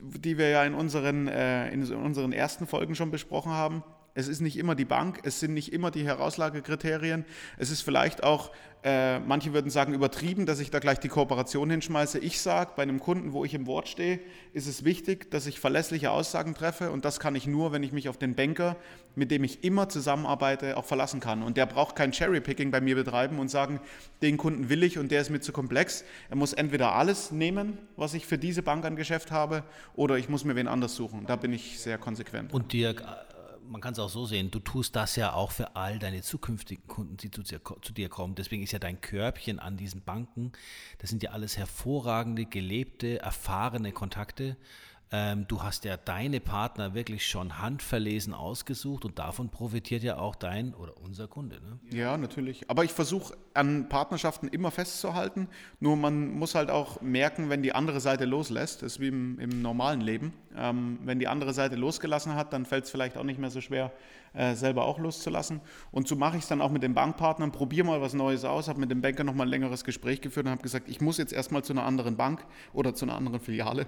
die 0.00 0.38
wir 0.38 0.48
ja 0.48 0.64
in 0.64 0.74
unseren, 0.74 1.28
äh, 1.28 1.70
in 1.70 1.84
unseren 1.94 2.32
ersten 2.32 2.66
Folgen 2.66 2.96
schon 2.96 3.12
besprochen 3.12 3.52
haben. 3.52 3.84
Es 4.14 4.28
ist 4.28 4.40
nicht 4.40 4.58
immer 4.58 4.74
die 4.74 4.84
Bank, 4.84 5.20
es 5.22 5.40
sind 5.40 5.54
nicht 5.54 5.72
immer 5.72 5.90
die 5.90 6.04
Herauslagekriterien. 6.04 7.24
Es 7.56 7.70
ist 7.70 7.80
vielleicht 7.80 8.22
auch, 8.22 8.50
äh, 8.84 9.20
manche 9.20 9.54
würden 9.54 9.70
sagen, 9.70 9.94
übertrieben, 9.94 10.44
dass 10.44 10.60
ich 10.60 10.70
da 10.70 10.80
gleich 10.80 11.00
die 11.00 11.08
Kooperation 11.08 11.70
hinschmeiße. 11.70 12.18
Ich 12.18 12.40
sage, 12.40 12.72
bei 12.76 12.82
einem 12.82 13.00
Kunden, 13.00 13.32
wo 13.32 13.44
ich 13.44 13.54
im 13.54 13.66
Wort 13.66 13.88
stehe, 13.88 14.20
ist 14.52 14.66
es 14.66 14.84
wichtig, 14.84 15.30
dass 15.30 15.46
ich 15.46 15.60
verlässliche 15.60 16.10
Aussagen 16.10 16.54
treffe. 16.54 16.90
Und 16.90 17.06
das 17.06 17.20
kann 17.20 17.34
ich 17.34 17.46
nur, 17.46 17.72
wenn 17.72 17.82
ich 17.82 17.92
mich 17.92 18.10
auf 18.10 18.18
den 18.18 18.34
Banker, 18.34 18.76
mit 19.14 19.30
dem 19.30 19.44
ich 19.44 19.64
immer 19.64 19.88
zusammenarbeite, 19.88 20.76
auch 20.76 20.84
verlassen 20.84 21.20
kann. 21.20 21.42
Und 21.42 21.56
der 21.56 21.64
braucht 21.64 21.96
kein 21.96 22.12
Cherry-Picking 22.12 22.70
bei 22.70 22.82
mir 22.82 22.96
betreiben 22.96 23.38
und 23.38 23.48
sagen, 23.48 23.80
den 24.20 24.36
Kunden 24.36 24.68
will 24.68 24.82
ich 24.82 24.98
und 24.98 25.10
der 25.10 25.22
ist 25.22 25.30
mir 25.30 25.40
zu 25.40 25.52
komplex. 25.52 26.04
Er 26.28 26.36
muss 26.36 26.52
entweder 26.52 26.92
alles 26.94 27.30
nehmen, 27.30 27.78
was 27.96 28.12
ich 28.12 28.26
für 28.26 28.36
diese 28.36 28.62
Bank 28.62 28.84
an 28.84 28.96
Geschäft 28.96 29.30
habe, 29.30 29.62
oder 29.94 30.18
ich 30.18 30.28
muss 30.28 30.44
mir 30.44 30.54
wen 30.54 30.68
anders 30.68 30.96
suchen. 30.96 31.24
Da 31.26 31.36
bin 31.36 31.52
ich 31.54 31.80
sehr 31.80 31.96
konsequent. 31.96 32.52
Und 32.52 32.72
Dirk, 32.72 33.02
man 33.66 33.80
kann 33.80 33.92
es 33.92 33.98
auch 33.98 34.08
so 34.08 34.26
sehen, 34.26 34.50
du 34.50 34.58
tust 34.58 34.96
das 34.96 35.16
ja 35.16 35.32
auch 35.32 35.50
für 35.50 35.76
all 35.76 35.98
deine 35.98 36.22
zukünftigen 36.22 36.86
Kunden, 36.86 37.16
die 37.16 37.30
zu 37.30 37.42
dir, 37.42 37.60
zu 37.82 37.92
dir 37.92 38.08
kommen. 38.08 38.34
Deswegen 38.34 38.62
ist 38.62 38.72
ja 38.72 38.78
dein 38.78 39.00
Körbchen 39.00 39.58
an 39.58 39.76
diesen 39.76 40.02
Banken, 40.02 40.52
das 40.98 41.10
sind 41.10 41.22
ja 41.22 41.30
alles 41.30 41.56
hervorragende, 41.56 42.46
gelebte, 42.46 43.20
erfahrene 43.20 43.92
Kontakte. 43.92 44.56
Ähm, 45.14 45.44
du 45.46 45.62
hast 45.62 45.84
ja 45.84 45.98
deine 45.98 46.40
Partner 46.40 46.94
wirklich 46.94 47.26
schon 47.26 47.58
handverlesen 47.58 48.32
ausgesucht 48.32 49.04
und 49.04 49.18
davon 49.18 49.50
profitiert 49.50 50.02
ja 50.02 50.16
auch 50.16 50.34
dein 50.34 50.72
oder 50.72 50.96
unser 50.96 51.28
Kunde. 51.28 51.56
Ne? 51.56 51.78
Ja, 51.90 52.16
natürlich. 52.16 52.70
Aber 52.70 52.82
ich 52.82 52.92
versuche 52.92 53.34
an 53.52 53.90
Partnerschaften 53.90 54.48
immer 54.48 54.70
festzuhalten. 54.70 55.48
Nur 55.80 55.96
man 55.96 56.30
muss 56.30 56.54
halt 56.54 56.70
auch 56.70 57.02
merken, 57.02 57.50
wenn 57.50 57.62
die 57.62 57.74
andere 57.74 58.00
Seite 58.00 58.24
loslässt. 58.24 58.80
Das 58.80 58.92
ist 58.92 59.00
wie 59.00 59.08
im, 59.08 59.38
im 59.38 59.60
normalen 59.60 60.00
Leben. 60.00 60.32
Ähm, 60.56 60.98
wenn 61.04 61.18
die 61.18 61.28
andere 61.28 61.52
Seite 61.52 61.76
losgelassen 61.76 62.34
hat, 62.34 62.54
dann 62.54 62.64
fällt 62.64 62.84
es 62.84 62.90
vielleicht 62.90 63.18
auch 63.18 63.24
nicht 63.24 63.38
mehr 63.38 63.50
so 63.50 63.60
schwer, 63.60 63.92
äh, 64.32 64.54
selber 64.54 64.86
auch 64.86 64.98
loszulassen. 64.98 65.60
Und 65.90 66.08
so 66.08 66.16
mache 66.16 66.38
ich 66.38 66.44
es 66.44 66.48
dann 66.48 66.62
auch 66.62 66.70
mit 66.70 66.82
den 66.82 66.94
Bankpartnern. 66.94 67.52
Probiere 67.52 67.86
mal 67.86 68.00
was 68.00 68.14
Neues 68.14 68.46
aus. 68.46 68.68
Habe 68.68 68.80
mit 68.80 68.90
dem 68.90 69.02
Banker 69.02 69.24
nochmal 69.24 69.46
ein 69.46 69.50
längeres 69.50 69.84
Gespräch 69.84 70.22
geführt 70.22 70.46
und 70.46 70.52
habe 70.52 70.62
gesagt, 70.62 70.88
ich 70.88 71.02
muss 71.02 71.18
jetzt 71.18 71.34
erstmal 71.34 71.62
zu 71.62 71.74
einer 71.74 71.84
anderen 71.84 72.16
Bank 72.16 72.46
oder 72.72 72.94
zu 72.94 73.04
einer 73.04 73.14
anderen 73.14 73.38
Filiale 73.38 73.86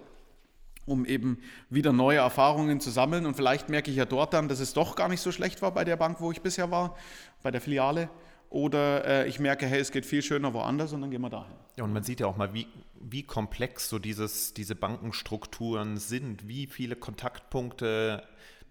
um 0.86 1.04
eben 1.04 1.38
wieder 1.70 1.92
neue 1.92 2.18
Erfahrungen 2.18 2.80
zu 2.80 2.90
sammeln. 2.90 3.26
Und 3.26 3.34
vielleicht 3.34 3.68
merke 3.68 3.90
ich 3.90 3.96
ja 3.96 4.04
dort 4.04 4.34
dann, 4.34 4.48
dass 4.48 4.60
es 4.60 4.72
doch 4.72 4.96
gar 4.96 5.08
nicht 5.08 5.20
so 5.20 5.32
schlecht 5.32 5.62
war 5.62 5.72
bei 5.72 5.84
der 5.84 5.96
Bank, 5.96 6.20
wo 6.20 6.30
ich 6.32 6.42
bisher 6.42 6.70
war, 6.70 6.96
bei 7.42 7.50
der 7.50 7.60
Filiale. 7.60 8.08
Oder 8.50 9.04
äh, 9.04 9.28
ich 9.28 9.40
merke, 9.40 9.66
hey, 9.66 9.80
es 9.80 9.90
geht 9.90 10.06
viel 10.06 10.22
schöner 10.22 10.54
woanders 10.54 10.92
und 10.92 11.00
dann 11.00 11.10
gehen 11.10 11.22
wir 11.22 11.30
dahin. 11.30 11.56
Ja, 11.76 11.84
und 11.84 11.92
man 11.92 12.04
sieht 12.04 12.20
ja 12.20 12.26
auch 12.26 12.36
mal, 12.36 12.54
wie, 12.54 12.68
wie 13.00 13.24
komplex 13.24 13.88
so 13.88 13.98
dieses, 13.98 14.54
diese 14.54 14.76
Bankenstrukturen 14.76 15.96
sind, 15.96 16.46
wie 16.46 16.68
viele 16.68 16.94
Kontaktpunkte 16.94 18.22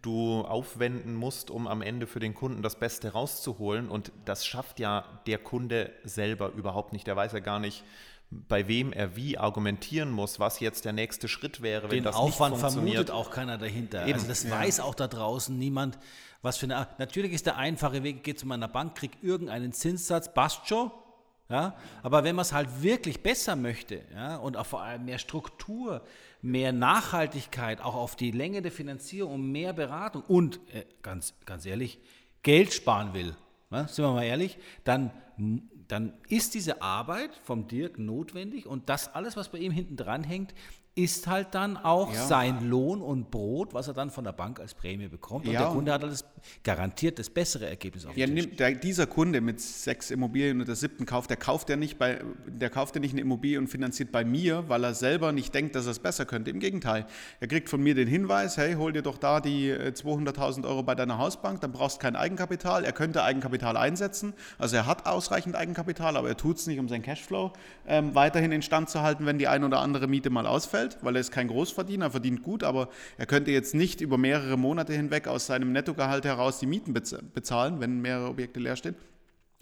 du 0.02 0.42
aufwenden 0.42 1.16
musst, 1.16 1.50
um 1.50 1.68
am 1.68 1.82
Ende 1.82 2.08
für 2.08 2.20
den 2.20 2.34
Kunden 2.34 2.62
das 2.62 2.78
Beste 2.78 3.14
rauszuholen. 3.14 3.90
Und 3.90 4.12
das 4.26 4.46
schafft 4.46 4.80
ja 4.80 5.06
der 5.28 5.38
Kunde 5.38 5.92
selber 6.04 6.52
überhaupt 6.52 6.94
nicht. 6.94 7.08
Der 7.08 7.16
weiß 7.16 7.32
ja 7.34 7.40
gar 7.40 7.60
nicht, 7.60 7.84
bei 8.48 8.68
wem 8.68 8.94
er 8.94 9.16
wie 9.16 9.38
argumentieren 9.38 10.12
muss, 10.12 10.40
was 10.40 10.60
jetzt 10.60 10.86
der 10.86 10.94
nächste 10.94 11.28
Schritt 11.28 11.62
wäre, 11.62 11.84
wenn 11.84 11.98
Den 11.98 12.04
das 12.04 12.16
Aufwand 12.16 12.54
nicht 12.54 12.62
funktioniert. 12.62 13.08
vermutet 13.08 13.12
auch 13.12 13.32
keiner 13.32 13.58
dahinter. 13.58 14.04
Eben, 14.04 14.14
also 14.14 14.28
das 14.28 14.44
ja. 14.44 14.52
weiß 14.52 14.80
auch 14.80 14.96
da 14.96 15.08
draußen 15.08 15.58
niemand, 15.58 15.98
was 16.42 16.58
für 16.58 16.66
eine. 16.66 16.88
Natürlich 16.98 17.34
ist 17.34 17.46
der 17.46 17.58
einfache 17.58 18.04
Weg, 18.04 18.24
geht 18.24 18.40
zu 18.40 18.48
meiner 18.48 18.68
Bank, 18.68 18.96
krieg 18.96 19.12
irgendeinen 19.22 19.74
Zinssatz, 19.74 20.34
passt 20.34 20.68
schon. 20.68 20.92
Ja, 21.50 21.76
aber 22.02 22.24
wenn 22.24 22.36
man 22.36 22.44
es 22.44 22.54
halt 22.54 22.82
wirklich 22.82 23.22
besser 23.22 23.56
möchte 23.56 24.02
ja, 24.14 24.38
und 24.38 24.56
auch 24.56 24.66
vor 24.66 24.82
allem 24.82 25.06
mehr 25.06 25.20
Struktur, 25.20 26.02
mehr 26.42 26.72
Nachhaltigkeit, 26.72 27.82
auch 27.82 27.96
auf 27.96 28.16
die 28.16 28.32
Länge 28.32 28.62
der 28.62 28.72
Finanzierung 28.72 29.34
und 29.36 29.52
mehr 29.52 29.74
Beratung 29.74 30.24
und 30.24 30.62
äh, 30.74 30.86
ganz, 31.02 31.34
ganz 31.46 31.66
ehrlich, 31.66 32.00
Geld 32.44 32.74
sparen 32.74 33.14
will, 33.14 33.36
ne, 33.70 33.88
sind 33.90 34.06
wir 34.06 34.14
mal 34.14 34.24
ehrlich, 34.24 34.58
dann, 34.84 35.12
dann 35.94 36.14
ist 36.28 36.56
diese 36.56 36.82
Arbeit 36.82 37.40
vom 37.44 37.68
Dirk 37.68 38.00
notwendig 38.00 38.66
und 38.66 38.90
das 38.90 39.14
alles, 39.14 39.38
was 39.38 39.50
bei 39.50 39.60
ihm 39.60 39.72
hinten 39.72 39.96
dran 39.96 40.24
hängt, 40.24 40.56
ist 40.96 41.26
halt 41.26 41.56
dann 41.56 41.76
auch 41.76 42.14
Ja. 42.14 42.28
sein 42.28 42.70
Lohn 42.70 43.02
und 43.02 43.32
Brot, 43.32 43.74
was 43.74 43.88
er 43.88 43.96
dann 43.96 44.12
von 44.12 44.24
der 44.24 44.32
Bank 44.32 44.60
als 44.60 44.76
Prämie 44.76 45.08
bekommt. 45.08 45.48
Und 45.48 45.54
Ja. 45.54 45.62
der 45.64 45.70
Kunde 45.70 45.92
hat 45.92 46.04
alles 46.04 46.24
garantiert 46.64 47.18
das 47.18 47.32
bessere 47.32 47.68
Ergebnis 47.68 48.06
auf 48.06 48.16
Ja, 48.16 48.28
dem 48.28 48.36
Tisch. 48.36 48.46
nimm, 48.48 48.56
der, 48.58 48.72
dieser 48.76 49.08
Kunde 49.08 49.42
mit 49.42 49.60
sechs 49.60 50.12
Immobilien 50.12 50.60
und 50.60 50.68
der 50.68 50.76
siebten 50.76 51.08
kauft, 51.08 51.32
der 51.32 51.38
kauft 51.38 51.70
ja 51.70 51.78
nicht 51.78 51.98
bei, 51.98 52.20
der 52.46 52.70
kauft 52.70 52.94
ja 52.94 53.02
nicht 53.02 53.14
eine 53.14 53.22
Immobilie 53.22 53.58
und 53.58 53.70
finanziert 53.70 54.12
bei 54.12 54.24
mir, 54.24 54.66
weil 54.68 54.84
er 54.84 54.94
selber 54.94 55.32
nicht 55.32 55.56
denkt, 55.56 55.74
dass 55.76 55.86
er 55.86 55.92
es 55.94 56.00
besser 56.00 56.26
könnte. 56.26 56.52
Im 56.52 56.60
Gegenteil, 56.60 57.08
er 57.40 57.48
kriegt 57.48 57.70
von 57.70 57.82
mir 57.82 57.96
den 57.96 58.08
Hinweis, 58.08 58.58
hey, 58.58 58.76
hol 58.76 58.94
dir 58.94 59.02
doch 59.02 59.18
da 59.18 59.40
die 59.40 59.70
äh, 59.72 59.94
200.000 59.96 60.64
Euro 60.68 60.84
bei 60.84 60.94
deiner 60.94 61.18
Hausbank, 61.18 61.60
dann 61.62 61.72
brauchst 61.72 61.98
du 61.98 62.02
kein 62.02 62.16
Eigenkapital. 62.16 62.86
Er 62.86 62.92
könnte 62.94 63.24
Eigenkapital 63.24 63.78
einsetzen, 63.78 64.34
also 64.60 64.76
er 64.76 64.86
hat 64.86 65.08
ausreichend 65.08 65.56
Eigenkapital, 65.56 66.18
aber 66.18 66.28
er 66.28 66.38
tut 66.38 66.58
es 66.58 66.68
nicht, 66.68 66.78
um 66.78 66.88
seinen 66.88 67.02
Cashflow 67.02 67.52
ähm, 67.88 68.14
weiterhin 68.14 68.52
instand 68.52 68.92
zu 68.92 69.02
halten, 69.02 69.26
wenn 69.26 69.40
die 69.40 69.48
ein 69.48 69.64
oder 69.64 69.80
andere 69.80 70.08
Miete 70.08 70.30
mal 70.30 70.46
ausfällt, 70.46 70.83
weil 71.02 71.16
er 71.16 71.22
ist 71.22 71.32
kein 71.32 71.48
Großverdiener, 71.48 72.06
er 72.06 72.12
verdient 72.12 72.44
gut, 72.44 72.64
aber 72.64 72.90
er 73.18 73.26
könnte 73.26 73.52
jetzt 73.52 73.76
nicht 73.76 74.02
über 74.02 74.18
mehrere 74.18 74.58
Monate 74.58 74.94
hinweg 74.94 75.28
aus 75.28 75.46
seinem 75.46 75.72
Nettogehalt 75.72 76.26
heraus 76.26 76.60
die 76.60 76.68
Mieten 76.68 76.94
bez- 76.94 77.18
bezahlen, 77.34 77.80
wenn 77.80 78.02
mehrere 78.02 78.30
Objekte 78.30 78.60
leer 78.60 78.76
stehen. 78.76 78.96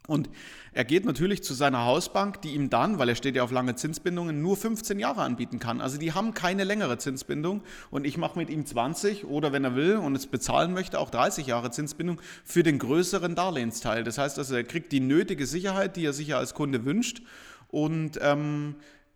Und 0.08 0.30
er 0.74 0.84
geht 0.84 1.06
natürlich 1.06 1.44
zu 1.44 1.54
seiner 1.54 1.86
Hausbank, 1.86 2.42
die 2.42 2.56
ihm 2.56 2.72
dann, 2.72 2.98
weil 2.98 3.08
er 3.10 3.16
steht 3.16 3.36
ja 3.36 3.44
auf 3.44 3.52
lange 3.52 3.76
Zinsbindungen, 3.76 4.42
nur 4.42 4.58
15 4.58 5.00
Jahre 5.00 5.22
anbieten 5.22 5.60
kann. 5.60 5.80
Also 5.80 6.00
die 6.00 6.14
haben 6.14 6.34
keine 6.34 6.64
längere 6.64 6.98
Zinsbindung 6.98 7.62
und 7.92 8.06
ich 8.06 8.18
mache 8.18 8.38
mit 8.40 8.50
ihm 8.50 8.66
20 8.66 9.26
oder 9.26 9.54
wenn 9.54 9.64
er 9.64 9.76
will 9.76 9.98
und 9.98 10.16
es 10.16 10.26
bezahlen 10.26 10.74
möchte, 10.74 11.00
auch 11.00 11.12
30 11.12 11.46
Jahre 11.46 11.70
Zinsbindung 11.70 12.20
für 12.44 12.64
den 12.64 12.80
größeren 12.80 13.36
Darlehensteil. 13.36 14.04
Das 14.04 14.18
heißt 14.18 14.40
also, 14.40 14.56
er 14.56 14.64
kriegt 14.64 14.92
die 14.92 15.02
nötige 15.02 15.46
Sicherheit, 15.46 15.96
die 15.96 16.06
er 16.06 16.14
sich 16.14 16.30
ja 16.30 16.40
als 16.40 16.56
Kunde 16.56 16.84
wünscht 16.84 17.22
und 17.70 18.20
ähm, 18.22 18.76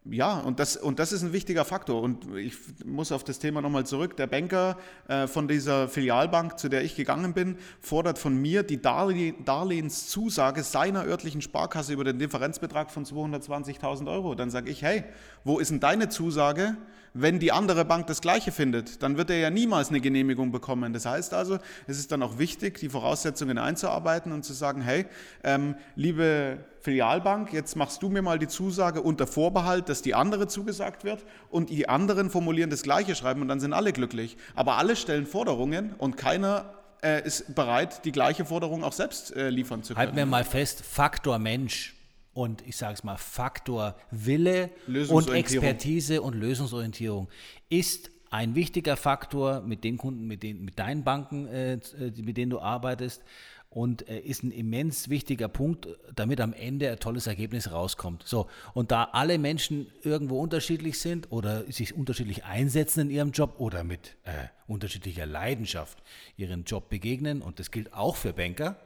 ja, 0.10 0.40
und 0.40 0.60
das, 0.60 0.78
und 0.78 1.00
das 1.00 1.12
ist 1.12 1.24
ein 1.24 1.34
wichtiger 1.34 1.66
Faktor. 1.66 2.02
Und 2.02 2.36
ich 2.36 2.54
muss 2.86 3.12
auf 3.12 3.24
das 3.24 3.40
Thema 3.40 3.62
nochmal 3.62 3.86
zurück. 3.86 4.16
Der 4.18 4.28
Banker 4.28 4.78
äh, 5.08 5.26
von 5.26 5.48
dieser 5.48 5.88
Filialbank, 5.88 6.60
zu 6.60 6.70
der 6.70 6.84
ich 6.84 6.96
gegangen 6.96 7.34
bin, 7.34 7.58
fordert 7.80 8.20
von 8.20 8.40
mir 8.40 8.64
die 8.64 8.82
Darle 8.82 9.34
Darlehenszusage 9.44 10.64
seiner 10.64 11.06
örtlichen 11.06 11.42
Sparkasse 11.42 11.94
über 11.94 12.04
den 12.04 12.20
Differenzbetrag 12.20 12.92
von 12.92 13.06
220.000 13.06 14.12
Euro. 14.12 14.36
Dann 14.36 14.52
sage 14.52 14.70
ich, 14.70 14.84
hey, 14.84 15.04
wo 15.44 15.58
ist 15.58 15.72
denn 15.72 15.80
deine 15.80 16.10
Zusage? 16.10 16.78
Wenn 17.18 17.40
die 17.40 17.54
andere 17.54 17.86
Bank 17.86 18.08
das 18.08 18.20
Gleiche 18.20 18.52
findet, 18.52 19.02
dann 19.02 19.16
wird 19.16 19.30
er 19.30 19.38
ja 19.38 19.50
niemals 19.50 19.88
eine 19.88 20.02
Genehmigung 20.02 20.52
bekommen. 20.52 20.92
Das 20.92 21.06
heißt 21.06 21.34
also, 21.34 21.60
es 21.88 21.98
ist 21.98 22.12
dann 22.12 22.22
auch 22.22 22.40
wichtig, 22.40 22.78
die 22.78 22.90
Voraussetzungen 22.90 23.58
einzuarbeiten 23.58 24.34
und 24.34 24.44
zu 24.44 24.52
sagen, 24.52 24.82
hey, 24.82 25.06
ähm, 25.46 25.76
liebe 25.96 26.58
Filialbank, 26.82 27.54
jetzt 27.54 27.78
machst 27.78 28.04
du 28.04 28.10
mir 28.10 28.22
mal 28.22 28.38
die 28.38 28.50
Zusage 28.50 29.02
unter 29.02 29.28
Vorbehalt, 29.28 29.88
dass 29.88 30.02
die 30.02 30.14
andere 30.14 30.48
zugesagt 30.48 31.06
wird 31.06 31.24
und 31.50 31.70
die 31.70 31.88
anderen 31.88 32.30
formulieren 32.30 32.70
das 32.70 32.84
Gleiche 32.84 33.16
schreiben 33.16 33.42
und 33.42 33.48
dann 33.48 33.62
sind 33.62 33.72
alle 33.72 33.94
glücklich. 33.94 34.36
Aber 34.54 34.76
alle 34.76 34.98
stellen 34.98 35.26
Forderungen 35.26 35.94
und 35.98 36.18
keiner 36.18 36.74
äh, 37.02 37.26
ist 37.26 37.56
bereit, 37.56 38.04
die 38.04 38.12
gleiche 38.12 38.44
Forderung 38.44 38.84
auch 38.84 38.92
selbst 38.92 39.34
äh, 39.34 39.50
liefern 39.50 39.84
zu 39.84 39.94
können. 39.94 40.08
Halten 40.08 40.18
wir 40.18 40.26
mal 40.26 40.44
fest, 40.44 40.84
Faktor 40.84 41.40
Mensch 41.40 41.95
und 42.36 42.68
ich 42.68 42.76
sage 42.76 42.94
es 42.94 43.04
mal, 43.04 43.18
Faktor 43.18 43.96
Wille 44.12 44.70
und. 45.10 45.30
Expertise 45.30 46.22
und 46.22 46.36
Lösungsorientierung 46.36 47.30
ist 47.70 48.12
ein 48.30 48.56
wichtiger 48.56 48.98
Faktor 48.98 49.62
mit 49.62 49.86
den 49.86 49.98
Kunden, 49.98 50.28
mit, 50.28 50.44
den, 50.44 50.64
mit 50.64 50.78
deinen 50.78 51.04
Banken, 51.06 51.48
äh, 51.48 51.80
mit 52.18 52.36
denen 52.36 52.50
du 52.50 52.60
arbeitest 52.60 53.24
und 53.70 54.08
äh, 54.10 54.20
ist 54.20 54.44
ein 54.44 54.52
immens 54.52 55.10
wichtiger 55.10 55.48
Punkt, 55.48 55.88
damit 56.14 56.42
am 56.42 56.52
Ende 56.52 56.92
ein 56.92 57.00
tolles 57.00 57.26
Ergebnis 57.26 57.72
rauskommt. 57.72 58.24
So, 58.26 58.48
und 58.74 58.92
da 58.92 59.06
alle 59.14 59.38
Menschen 59.38 59.88
irgendwo 60.04 60.42
unterschiedlich 60.42 61.00
sind 61.00 61.32
oder 61.32 61.72
sich 61.72 61.96
unterschiedlich 61.96 62.44
einsetzen 62.44 63.02
in 63.02 63.10
ihrem 63.12 63.32
Job 63.32 63.56
oder 63.60 63.86
mit 63.86 64.18
äh, 64.24 64.48
unterschiedlicher 64.68 65.26
Leidenschaft 65.26 66.04
ihren 66.36 66.66
Job 66.66 66.90
begegnen, 66.90 67.42
und 67.42 67.60
das 67.60 67.72
gilt 67.72 67.94
auch 67.94 68.18
für 68.18 68.34
Banker, 68.34 68.78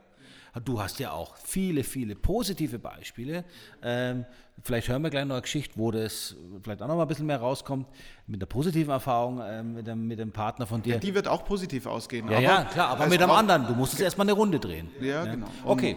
Du 0.64 0.80
hast 0.80 0.98
ja 0.98 1.12
auch 1.12 1.36
viele, 1.36 1.84
viele 1.84 2.16
positive 2.16 2.78
Beispiele. 2.78 3.44
Ähm, 3.82 4.24
vielleicht 4.64 4.88
hören 4.88 5.02
wir 5.02 5.10
gleich 5.10 5.24
noch 5.24 5.36
eine 5.36 5.42
Geschichte, 5.42 5.74
wo 5.78 5.90
das 5.92 6.34
vielleicht 6.62 6.82
auch 6.82 6.88
noch 6.88 6.96
mal 6.96 7.02
ein 7.02 7.08
bisschen 7.08 7.26
mehr 7.26 7.38
rauskommt, 7.40 7.86
mit 8.26 8.40
einer 8.40 8.46
positiven 8.46 8.90
Erfahrung 8.90 9.40
ähm, 9.44 9.74
mit, 9.74 9.86
dem, 9.86 10.06
mit 10.08 10.18
dem 10.18 10.32
Partner 10.32 10.66
von 10.66 10.82
dir. 10.82 10.98
Die 10.98 11.14
wird 11.14 11.28
auch 11.28 11.44
positiv 11.44 11.86
ausgehen. 11.86 12.28
ja, 12.30 12.40
ja, 12.40 12.64
klar, 12.64 12.88
aber 12.90 13.04
es 13.04 13.10
mit 13.10 13.22
einem 13.22 13.30
anderen. 13.30 13.66
Du 13.68 13.74
musst 13.74 13.92
jetzt 13.92 14.02
erstmal 14.02 14.24
eine 14.26 14.32
Runde 14.32 14.58
drehen. 14.58 14.90
Ja, 15.00 15.24
genau. 15.24 15.46
Und- 15.64 15.70
Okay. 15.78 15.96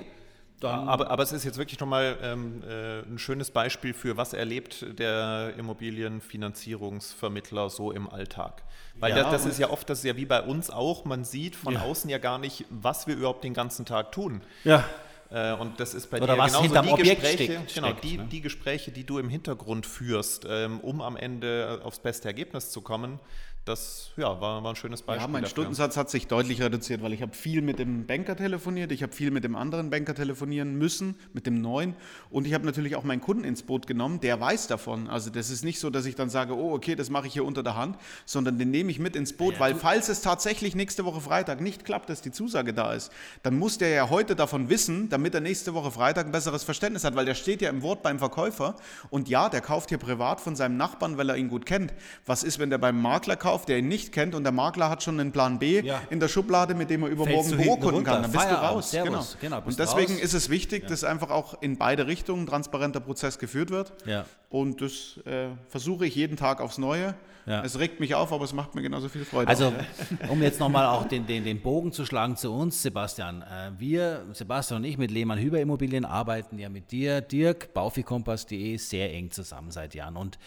Aber, 0.69 1.09
aber 1.11 1.23
es 1.23 1.31
ist 1.31 1.43
jetzt 1.43 1.57
wirklich 1.57 1.79
nochmal 1.79 2.17
ähm, 2.21 2.63
äh, 2.67 2.99
ein 3.01 3.19
schönes 3.19 3.51
Beispiel 3.51 3.93
für, 3.93 4.17
was 4.17 4.33
erlebt 4.33 4.85
der 4.99 5.53
Immobilienfinanzierungsvermittler 5.57 7.69
so 7.69 7.91
im 7.91 8.09
Alltag. 8.09 8.63
Weil 8.99 9.11
Ja, 9.11 9.23
das, 9.23 9.43
das 9.43 9.45
ist 9.45 9.59
ja 9.59 9.69
oft, 9.69 9.89
das 9.89 9.99
ist 9.99 10.05
ja 10.05 10.15
wie 10.15 10.25
bei 10.25 10.41
uns 10.41 10.69
auch, 10.69 11.05
man 11.05 11.23
sieht 11.23 11.55
von 11.55 11.73
Ja. 11.73 11.81
außen 11.81 12.09
ja 12.09 12.17
gar 12.17 12.37
nicht, 12.37 12.65
was 12.69 13.07
wir 13.07 13.15
überhaupt 13.15 13.43
den 13.43 13.53
ganzen 13.53 13.85
Tag 13.85 14.11
tun. 14.11 14.41
Ja. 14.63 14.83
Äh, 15.31 15.53
und 15.53 15.79
das 15.79 15.95
ist 15.95 16.11
bei 16.11 16.21
Oder 16.21 16.33
dir 16.35 16.39
was 16.39 16.53
genauso 16.53 16.81
die 16.81 16.91
Objekt 16.91 17.21
Gespräche, 17.21 17.43
steckt- 17.53 17.73
genau, 17.73 17.87
steckt, 17.87 18.03
die, 18.03 18.17
ne? 18.17 18.27
die 18.31 18.41
Gespräche, 18.41 18.91
die 18.91 19.03
du 19.03 19.17
im 19.17 19.29
Hintergrund 19.29 19.85
führst, 19.87 20.45
ähm, 20.47 20.79
um 20.81 21.01
am 21.01 21.17
Ende 21.17 21.81
aufs 21.83 21.99
beste 21.99 22.27
Ergebnis 22.27 22.69
zu 22.69 22.81
kommen, 22.81 23.19
das 23.65 24.11
ja, 24.17 24.41
war, 24.41 24.61
war 24.61 24.73
ein 24.73 24.75
schönes 24.75 25.01
Beispiel. 25.01 25.21
Ja, 25.21 25.27
mein 25.27 25.43
dafür. 25.43 25.51
Stundensatz 25.51 25.95
hat 25.95 26.09
sich 26.09 26.27
deutlich 26.27 26.61
reduziert, 26.61 27.01
weil 27.01 27.13
ich 27.13 27.21
habe 27.21 27.33
viel 27.33 27.61
mit 27.61 27.79
dem 27.79 28.05
Banker 28.05 28.35
telefoniert, 28.35 28.91
ich 28.91 29.03
habe 29.03 29.13
viel 29.13 29.31
mit 29.31 29.45
dem 29.45 29.55
anderen 29.55 29.89
Banker 29.89 30.13
telefonieren 30.13 30.75
müssen, 30.75 31.15
mit 31.31 31.45
dem 31.45 31.61
neuen 31.61 31.95
und 32.29 32.45
ich 32.45 32.53
habe 32.53 32.65
natürlich 32.65 32.97
auch 32.97 33.05
meinen 33.05 33.21
Kunden 33.21 33.45
ins 33.45 33.63
Boot 33.63 33.87
genommen, 33.87 34.19
der 34.19 34.39
weiß 34.41 34.67
davon. 34.67 35.07
Also 35.07 35.29
das 35.29 35.49
ist 35.49 35.63
nicht 35.63 35.79
so, 35.79 35.89
dass 35.89 36.05
ich 36.05 36.15
dann 36.15 36.29
sage, 36.29 36.53
oh 36.57 36.73
okay, 36.73 36.95
das 36.95 37.09
mache 37.09 37.27
ich 37.27 37.33
hier 37.33 37.45
unter 37.45 37.63
der 37.63 37.77
Hand, 37.77 37.97
sondern 38.25 38.59
den 38.59 38.69
nehme 38.69 38.91
ich 38.91 38.99
mit 38.99 39.15
ins 39.15 39.31
Boot, 39.31 39.59
weil 39.61 39.75
falls 39.75 40.09
es 40.09 40.19
tatsächlich 40.19 40.75
nächste 40.75 41.05
Woche 41.05 41.21
Freitag 41.21 41.61
nicht 41.61 41.85
klappt, 41.85 42.09
dass 42.09 42.21
die 42.21 42.31
Zusage 42.31 42.73
da 42.73 42.91
ist, 42.91 43.13
dann 43.43 43.57
muss 43.57 43.77
der 43.77 43.89
ja 43.89 44.09
heute 44.09 44.35
davon 44.35 44.69
wissen, 44.69 45.07
damit 45.07 45.35
er 45.35 45.41
nächste 45.41 45.73
Woche 45.73 45.91
Freitag 45.91 46.25
ein 46.25 46.33
besseres 46.33 46.63
Verständnis 46.63 47.05
hat, 47.05 47.15
weil 47.15 47.25
der 47.25 47.35
steht 47.35 47.61
ja 47.61 47.69
im 47.69 47.81
Wort 47.81 48.03
beim 48.03 48.19
Verkäufer 48.19 48.75
und 49.09 49.29
ja, 49.29 49.47
der 49.47 49.61
kauft 49.61 49.87
hier 49.87 49.99
privat 49.99 50.41
von 50.41 50.57
seinem 50.57 50.75
Nachbarn, 50.75 51.17
weil 51.17 51.29
er 51.29 51.37
ihn 51.37 51.47
gut 51.47 51.65
kennt. 51.65 51.93
Was 52.25 52.43
ist, 52.43 52.59
wenn 52.59 52.69
der 52.69 52.77
beim 52.77 53.01
Makler 53.01 53.37
kauft? 53.37 53.52
Kauft, 53.53 53.69
der 53.69 53.77
ihn 53.77 53.87
nicht 53.87 54.11
kennt 54.11 54.33
und 54.35 54.43
der 54.43 54.51
Makler 54.51 54.89
hat 54.89 55.03
schon 55.03 55.19
einen 55.19 55.31
Plan 55.31 55.59
B 55.59 55.81
Ja. 55.81 56.01
in 56.09 56.19
der 56.19 56.27
Schublade, 56.27 56.73
mit 56.73 56.89
dem 56.89 57.03
er 57.03 57.09
übermorgen 57.09 57.51
du 57.51 57.57
beurkunden 57.57 58.03
kann. 58.03 58.23
Dann 58.23 58.31
bist 58.31 58.43
du 58.43 58.47
Feierabend. 58.49 58.71
raus. 58.71 58.91
Servus. 58.91 59.37
Genau. 59.39 59.57
Genau, 59.57 59.67
und 59.67 59.77
du 59.79 59.83
deswegen 59.83 60.13
raus. 60.13 60.21
ist 60.23 60.33
es 60.33 60.49
wichtig, 60.49 60.87
dass 60.87 61.03
einfach 61.03 61.29
auch 61.29 61.61
in 61.61 61.77
beide 61.77 62.07
Richtungen 62.07 62.43
ein 62.43 62.47
transparenter 62.47 62.99
Prozess 62.99 63.37
geführt 63.37 63.69
wird. 63.69 63.93
Ja. 64.05 64.25
Und 64.49 64.81
das 64.81 65.19
äh, 65.25 65.49
versuche 65.67 66.05
ich 66.05 66.15
jeden 66.15 66.37
Tag 66.37 66.61
aufs 66.61 66.77
Neue. 66.77 67.13
Ja. 67.45 67.61
Es 67.63 67.77
regt 67.77 67.99
mich 67.99 68.15
auf, 68.15 68.31
aber 68.31 68.45
es 68.45 68.53
macht 68.53 68.73
mir 68.73 68.81
genauso 68.81 69.09
viel 69.09 69.25
Freude. 69.25 69.49
Also, 69.49 69.73
um 70.29 70.41
jetzt 70.41 70.59
nochmal 70.59 70.85
auch 70.85 71.05
den, 71.07 71.25
den, 71.27 71.43
den 71.43 71.61
Bogen 71.61 71.91
zu 71.91 72.05
schlagen 72.05 72.37
zu 72.37 72.51
uns, 72.53 72.81
Sebastian. 72.81 73.41
Äh, 73.41 73.71
wir, 73.77 74.25
Sebastian 74.31 74.81
und 74.81 74.85
ich 74.87 74.97
mit 74.97 75.11
Lehmann 75.11 75.37
Hüber 75.37 75.59
Immobilien 75.59 76.05
arbeiten 76.05 76.57
ja 76.57 76.69
mit 76.69 76.91
dir, 76.91 77.19
Dirk, 77.21 77.73
baufikompass.de, 77.73 78.77
sehr 78.77 79.13
eng 79.13 79.29
zusammen 79.31 79.71
seit 79.71 79.93
Jahren. 79.93 80.15
Und 80.15 80.39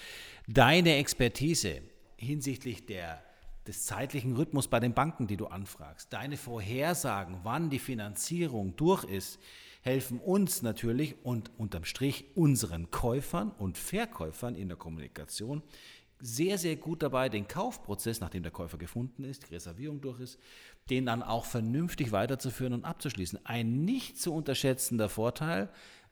deine 0.49 0.97
Expertise 0.97 1.83
hinsichtlich 2.16 2.87
der, 2.87 3.23
des 3.66 3.85
zeitlichen 3.85 4.37
Rhythmus 4.37 4.68
bei 4.68 4.80
den 4.80 4.94
Banken, 4.94 5.26
die 5.26 5.37
du 5.37 5.46
anfragst, 5.46 6.12
deine 6.12 6.37
Vorhersagen, 6.37 7.40
wann 7.42 7.70
die 7.70 7.78
Finanzierung 7.78 8.76
durch 8.76 9.04
ist, 9.04 9.38
helfen 9.82 10.18
uns 10.18 10.62
natürlich 10.62 11.14
und 11.25 11.50
unterm 11.58 11.85
Strich 11.85 12.25
unseren 12.35 12.90
Käufern 12.90 13.52
und 13.52 13.78
Verkäufern 13.78 14.56
in 14.56 14.68
der 14.68 14.76
Kommunikation 14.76 15.62
sehr, 16.18 16.58
sehr 16.58 16.76
gut 16.76 17.02
dabei, 17.02 17.28
den 17.28 17.46
Kaufprozess, 17.46 18.20
nachdem 18.20 18.42
der 18.42 18.52
Käufer 18.52 18.78
gefunden 18.78 19.25
ist, 19.25 19.49
die 19.49 19.54
Reservierung 19.54 20.00
durch 20.00 20.20
ist, 20.20 20.38
den 20.88 21.06
dann 21.06 21.23
auch 21.23 21.44
vernünftig 21.44 22.12
weiterzuführen 22.12 22.73
und 22.73 22.85
abzuschließen. 22.85 23.44
Ein 23.44 23.85
nicht 23.85 24.18
zu 24.18 24.32
unterschätzender 24.32 25.08
Vorteil 25.08 25.68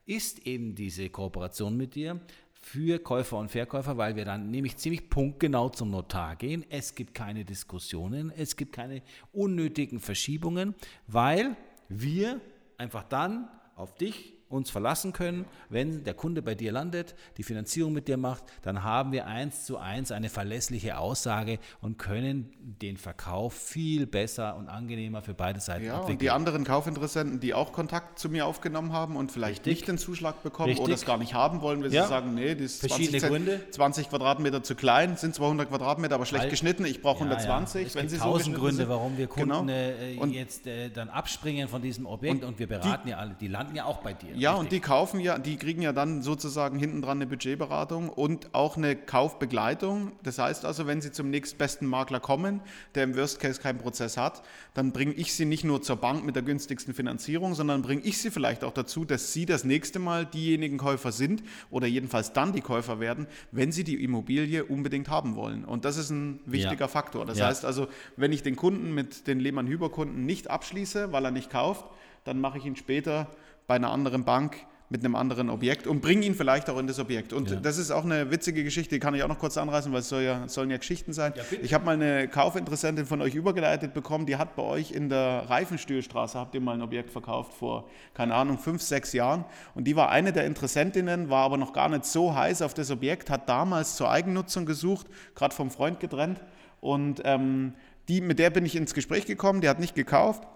ist 0.06 0.46
eben 0.46 0.74
diese 0.74 1.08
Kooperation 1.08 1.76
mit 1.76 1.94
dir 1.94 2.20
für 2.64 2.98
Käufer 2.98 3.36
und 3.36 3.50
Verkäufer, 3.50 3.98
weil 3.98 4.16
wir 4.16 4.24
dann 4.24 4.50
nämlich 4.50 4.78
ziemlich 4.78 5.10
punktgenau 5.10 5.68
zum 5.68 5.90
Notar 5.90 6.34
gehen. 6.34 6.64
Es 6.70 6.94
gibt 6.94 7.12
keine 7.14 7.44
Diskussionen, 7.44 8.32
es 8.34 8.56
gibt 8.56 8.72
keine 8.72 9.02
unnötigen 9.32 10.00
Verschiebungen, 10.00 10.74
weil 11.06 11.56
wir 11.90 12.40
einfach 12.78 13.04
dann 13.04 13.48
auf 13.76 13.94
dich 13.96 14.33
uns 14.54 14.70
verlassen 14.70 15.12
können, 15.12 15.44
wenn 15.68 16.04
der 16.04 16.14
Kunde 16.14 16.40
bei 16.42 16.54
dir 16.54 16.72
landet, 16.72 17.14
die 17.36 17.42
Finanzierung 17.42 17.92
mit 17.92 18.08
dir 18.08 18.16
macht, 18.16 18.44
dann 18.62 18.82
haben 18.82 19.12
wir 19.12 19.26
eins 19.26 19.64
zu 19.66 19.76
eins 19.78 20.12
eine 20.12 20.28
verlässliche 20.30 20.96
Aussage 20.98 21.58
und 21.80 21.98
können 21.98 22.52
den 22.62 22.96
Verkauf 22.96 23.52
viel 23.54 24.06
besser 24.06 24.56
und 24.56 24.68
angenehmer 24.68 25.20
für 25.22 25.34
beide 25.34 25.60
Seiten 25.60 25.84
Ja, 25.86 25.94
und 25.94 26.00
abwickeln. 26.00 26.18
die 26.20 26.30
anderen 26.30 26.64
Kaufinteressenten, 26.64 27.40
die 27.40 27.52
auch 27.54 27.72
Kontakt 27.72 28.18
zu 28.18 28.28
mir 28.28 28.46
aufgenommen 28.46 28.92
haben 28.92 29.16
und 29.16 29.32
vielleicht 29.32 29.66
Richtig. 29.66 29.74
nicht 29.80 29.88
den 29.88 29.98
Zuschlag 29.98 30.42
bekommen 30.42 30.68
Richtig. 30.68 30.84
oder 30.84 30.94
es 30.94 31.04
gar 31.04 31.18
nicht 31.18 31.34
haben 31.34 31.60
wollen, 31.60 31.82
weil 31.82 31.92
Ja. 31.92 32.04
sie 32.04 32.08
sagen, 32.08 32.34
nee, 32.34 32.54
das 32.54 32.64
ist 32.64 32.80
Verschiedene 32.80 33.18
20, 33.18 33.28
Gründe. 33.30 33.70
20 33.70 34.08
Quadratmeter 34.10 34.62
zu 34.62 34.74
klein, 34.74 35.16
sind 35.16 35.34
200 35.34 35.68
Quadratmeter, 35.68 36.14
aber 36.14 36.26
schlecht 36.26 36.44
Weil- 36.44 36.50
geschnitten, 36.50 36.84
ich 36.84 37.02
brauche 37.02 37.18
Ja, 37.24 37.30
120, 37.30 37.82
ja. 37.82 37.86
Es 37.88 37.94
wenn 37.94 38.02
gibt 38.02 38.10
sie 38.12 38.16
so 38.18 38.22
tausend 38.24 38.38
geschnitten 38.54 38.60
Gründe, 38.60 38.76
sind. 38.76 38.88
warum 38.88 39.16
wir 39.18 39.26
Kunden 39.26 39.48
Genau. 39.50 39.66
äh, 39.72 40.16
Und- 40.18 40.32
jetzt 40.32 40.66
äh, 40.66 40.90
dann 40.90 41.08
abspringen 41.08 41.68
von 41.68 41.82
diesem 41.82 42.06
Objekt 42.06 42.44
und, 42.44 42.58
wir 42.58 42.66
beraten 42.66 43.08
ja 43.08 43.16
alle, 43.18 43.34
die 43.40 43.48
landen 43.48 43.74
ja 43.76 43.84
auch 43.84 43.98
bei 43.98 44.12
dir. 44.12 44.34
Ja, 44.36 44.43
und 44.52 44.62
richtig? 44.66 44.82
die 44.82 44.86
kaufen 44.86 45.20
ja, 45.20 45.38
die 45.38 45.56
kriegen 45.56 45.82
ja 45.82 45.92
dann 45.92 46.22
sozusagen 46.22 46.78
hinten 46.78 47.02
dran 47.02 47.18
eine 47.18 47.26
Budgetberatung 47.26 48.08
und 48.08 48.54
auch 48.54 48.76
eine 48.76 48.94
Kaufbegleitung. 48.96 50.12
Das 50.22 50.38
heißt 50.38 50.64
also, 50.64 50.86
wenn 50.86 51.00
sie 51.00 51.12
zum 51.12 51.30
nächstbesten 51.30 51.86
Makler 51.88 52.20
kommen, 52.20 52.60
der 52.94 53.04
im 53.04 53.16
Worst 53.16 53.40
Case 53.40 53.60
keinen 53.60 53.78
Prozess 53.78 54.16
hat, 54.16 54.42
dann 54.74 54.92
bringe 54.92 55.12
ich 55.12 55.34
sie 55.34 55.44
nicht 55.44 55.64
nur 55.64 55.82
zur 55.82 55.96
Bank 55.96 56.24
mit 56.24 56.36
der 56.36 56.42
günstigsten 56.42 56.94
Finanzierung, 56.94 57.54
sondern 57.54 57.82
bringe 57.82 58.02
ich 58.02 58.18
sie 58.18 58.30
vielleicht 58.30 58.64
auch 58.64 58.72
dazu, 58.72 59.04
dass 59.04 59.32
sie 59.32 59.46
das 59.46 59.64
nächste 59.64 59.98
Mal 59.98 60.24
diejenigen 60.26 60.78
Käufer 60.78 61.12
sind 61.12 61.42
oder 61.70 61.86
jedenfalls 61.86 62.32
dann 62.32 62.52
die 62.52 62.60
Käufer 62.60 63.00
werden, 63.00 63.26
wenn 63.52 63.72
sie 63.72 63.84
die 63.84 64.02
Immobilie 64.02 64.64
unbedingt 64.64 65.08
haben 65.08 65.36
wollen. 65.36 65.64
Und 65.64 65.84
das 65.84 65.96
ist 65.96 66.10
ein 66.10 66.40
wichtiger 66.46 66.84
Ja. 66.84 66.88
Faktor. 66.88 67.24
Das 67.26 67.38
Ja. 67.38 67.46
heißt 67.46 67.64
also, 67.64 67.88
wenn 68.16 68.32
ich 68.32 68.42
den 68.42 68.56
Kunden 68.56 68.94
mit 68.94 69.26
den 69.26 69.40
Lehmann-Hüber-Kunden 69.40 70.24
nicht 70.24 70.50
abschließe, 70.50 71.12
weil 71.12 71.24
er 71.24 71.30
nicht 71.30 71.50
kauft, 71.50 71.84
dann 72.24 72.40
mache 72.40 72.58
ich 72.58 72.64
ihn 72.64 72.76
später 72.76 73.28
bei 73.66 73.74
einer 73.74 73.90
anderen 73.90 74.24
Bank 74.24 74.56
mit 74.90 75.02
einem 75.02 75.16
anderen 75.16 75.48
Objekt 75.48 75.86
und 75.86 76.02
bringe 76.02 76.24
ihn 76.26 76.34
vielleicht 76.34 76.68
auch 76.68 76.78
in 76.78 76.86
das 76.86 76.98
Objekt. 77.00 77.32
Und 77.32 77.50
Ja. 77.50 77.56
das 77.56 77.78
ist 77.78 77.90
auch 77.90 78.04
eine 78.04 78.30
witzige 78.30 78.62
Geschichte, 78.62 78.94
die 78.94 79.00
kann 79.00 79.14
ich 79.14 79.22
auch 79.22 79.28
noch 79.28 79.38
kurz 79.38 79.56
anreißen, 79.56 79.90
weil 79.92 80.00
es 80.00 80.08
soll 80.08 80.22
ja, 80.22 80.46
sollen 80.46 80.70
ja 80.70 80.76
Geschichten 80.76 81.12
sein. 81.12 81.32
ich 81.62 81.72
habe 81.74 81.84
mal 81.86 81.94
eine 81.94 82.28
Kaufinteressentin 82.28 83.06
von 83.06 83.22
euch 83.22 83.34
übergeleitet 83.34 83.94
bekommen, 83.94 84.26
die 84.26 84.36
hat 84.36 84.54
bei 84.56 84.62
euch 84.62 84.92
in 84.92 85.08
der 85.08 85.48
Reifenstühlstraße, 85.48 86.38
habt 86.38 86.54
ihr 86.54 86.60
mal 86.60 86.74
ein 86.74 86.82
Objekt 86.82 87.10
verkauft 87.10 87.54
vor, 87.54 87.88
keine 88.12 88.34
Ahnung, 88.34 88.58
fünf, 88.58 88.82
sechs 88.82 89.12
Jahren. 89.14 89.46
Und 89.74 89.84
die 89.84 89.96
war 89.96 90.10
eine 90.10 90.32
der 90.32 90.44
Interessentinnen, 90.44 91.30
war 91.30 91.44
aber 91.44 91.56
noch 91.56 91.72
gar 91.72 91.88
nicht 91.88 92.04
so 92.04 92.34
heiß 92.34 92.60
auf 92.62 92.74
das 92.74 92.90
Objekt, 92.90 93.30
hat 93.30 93.48
damals 93.48 93.96
zur 93.96 94.10
Eigennutzung 94.10 94.66
gesucht, 94.66 95.06
gerade 95.34 95.54
vom 95.54 95.70
Freund 95.70 95.98
getrennt. 95.98 96.40
Und 96.80 97.22
ähm, 97.24 97.72
die, 98.08 98.20
mit 98.20 98.38
der 98.38 98.50
bin 98.50 98.66
ich 98.66 98.76
ins 98.76 98.92
Gespräch 98.94 99.24
gekommen, 99.24 99.62
die 99.62 99.68
hat 99.68 99.80
nicht 99.80 99.94
gekauft 99.94 100.46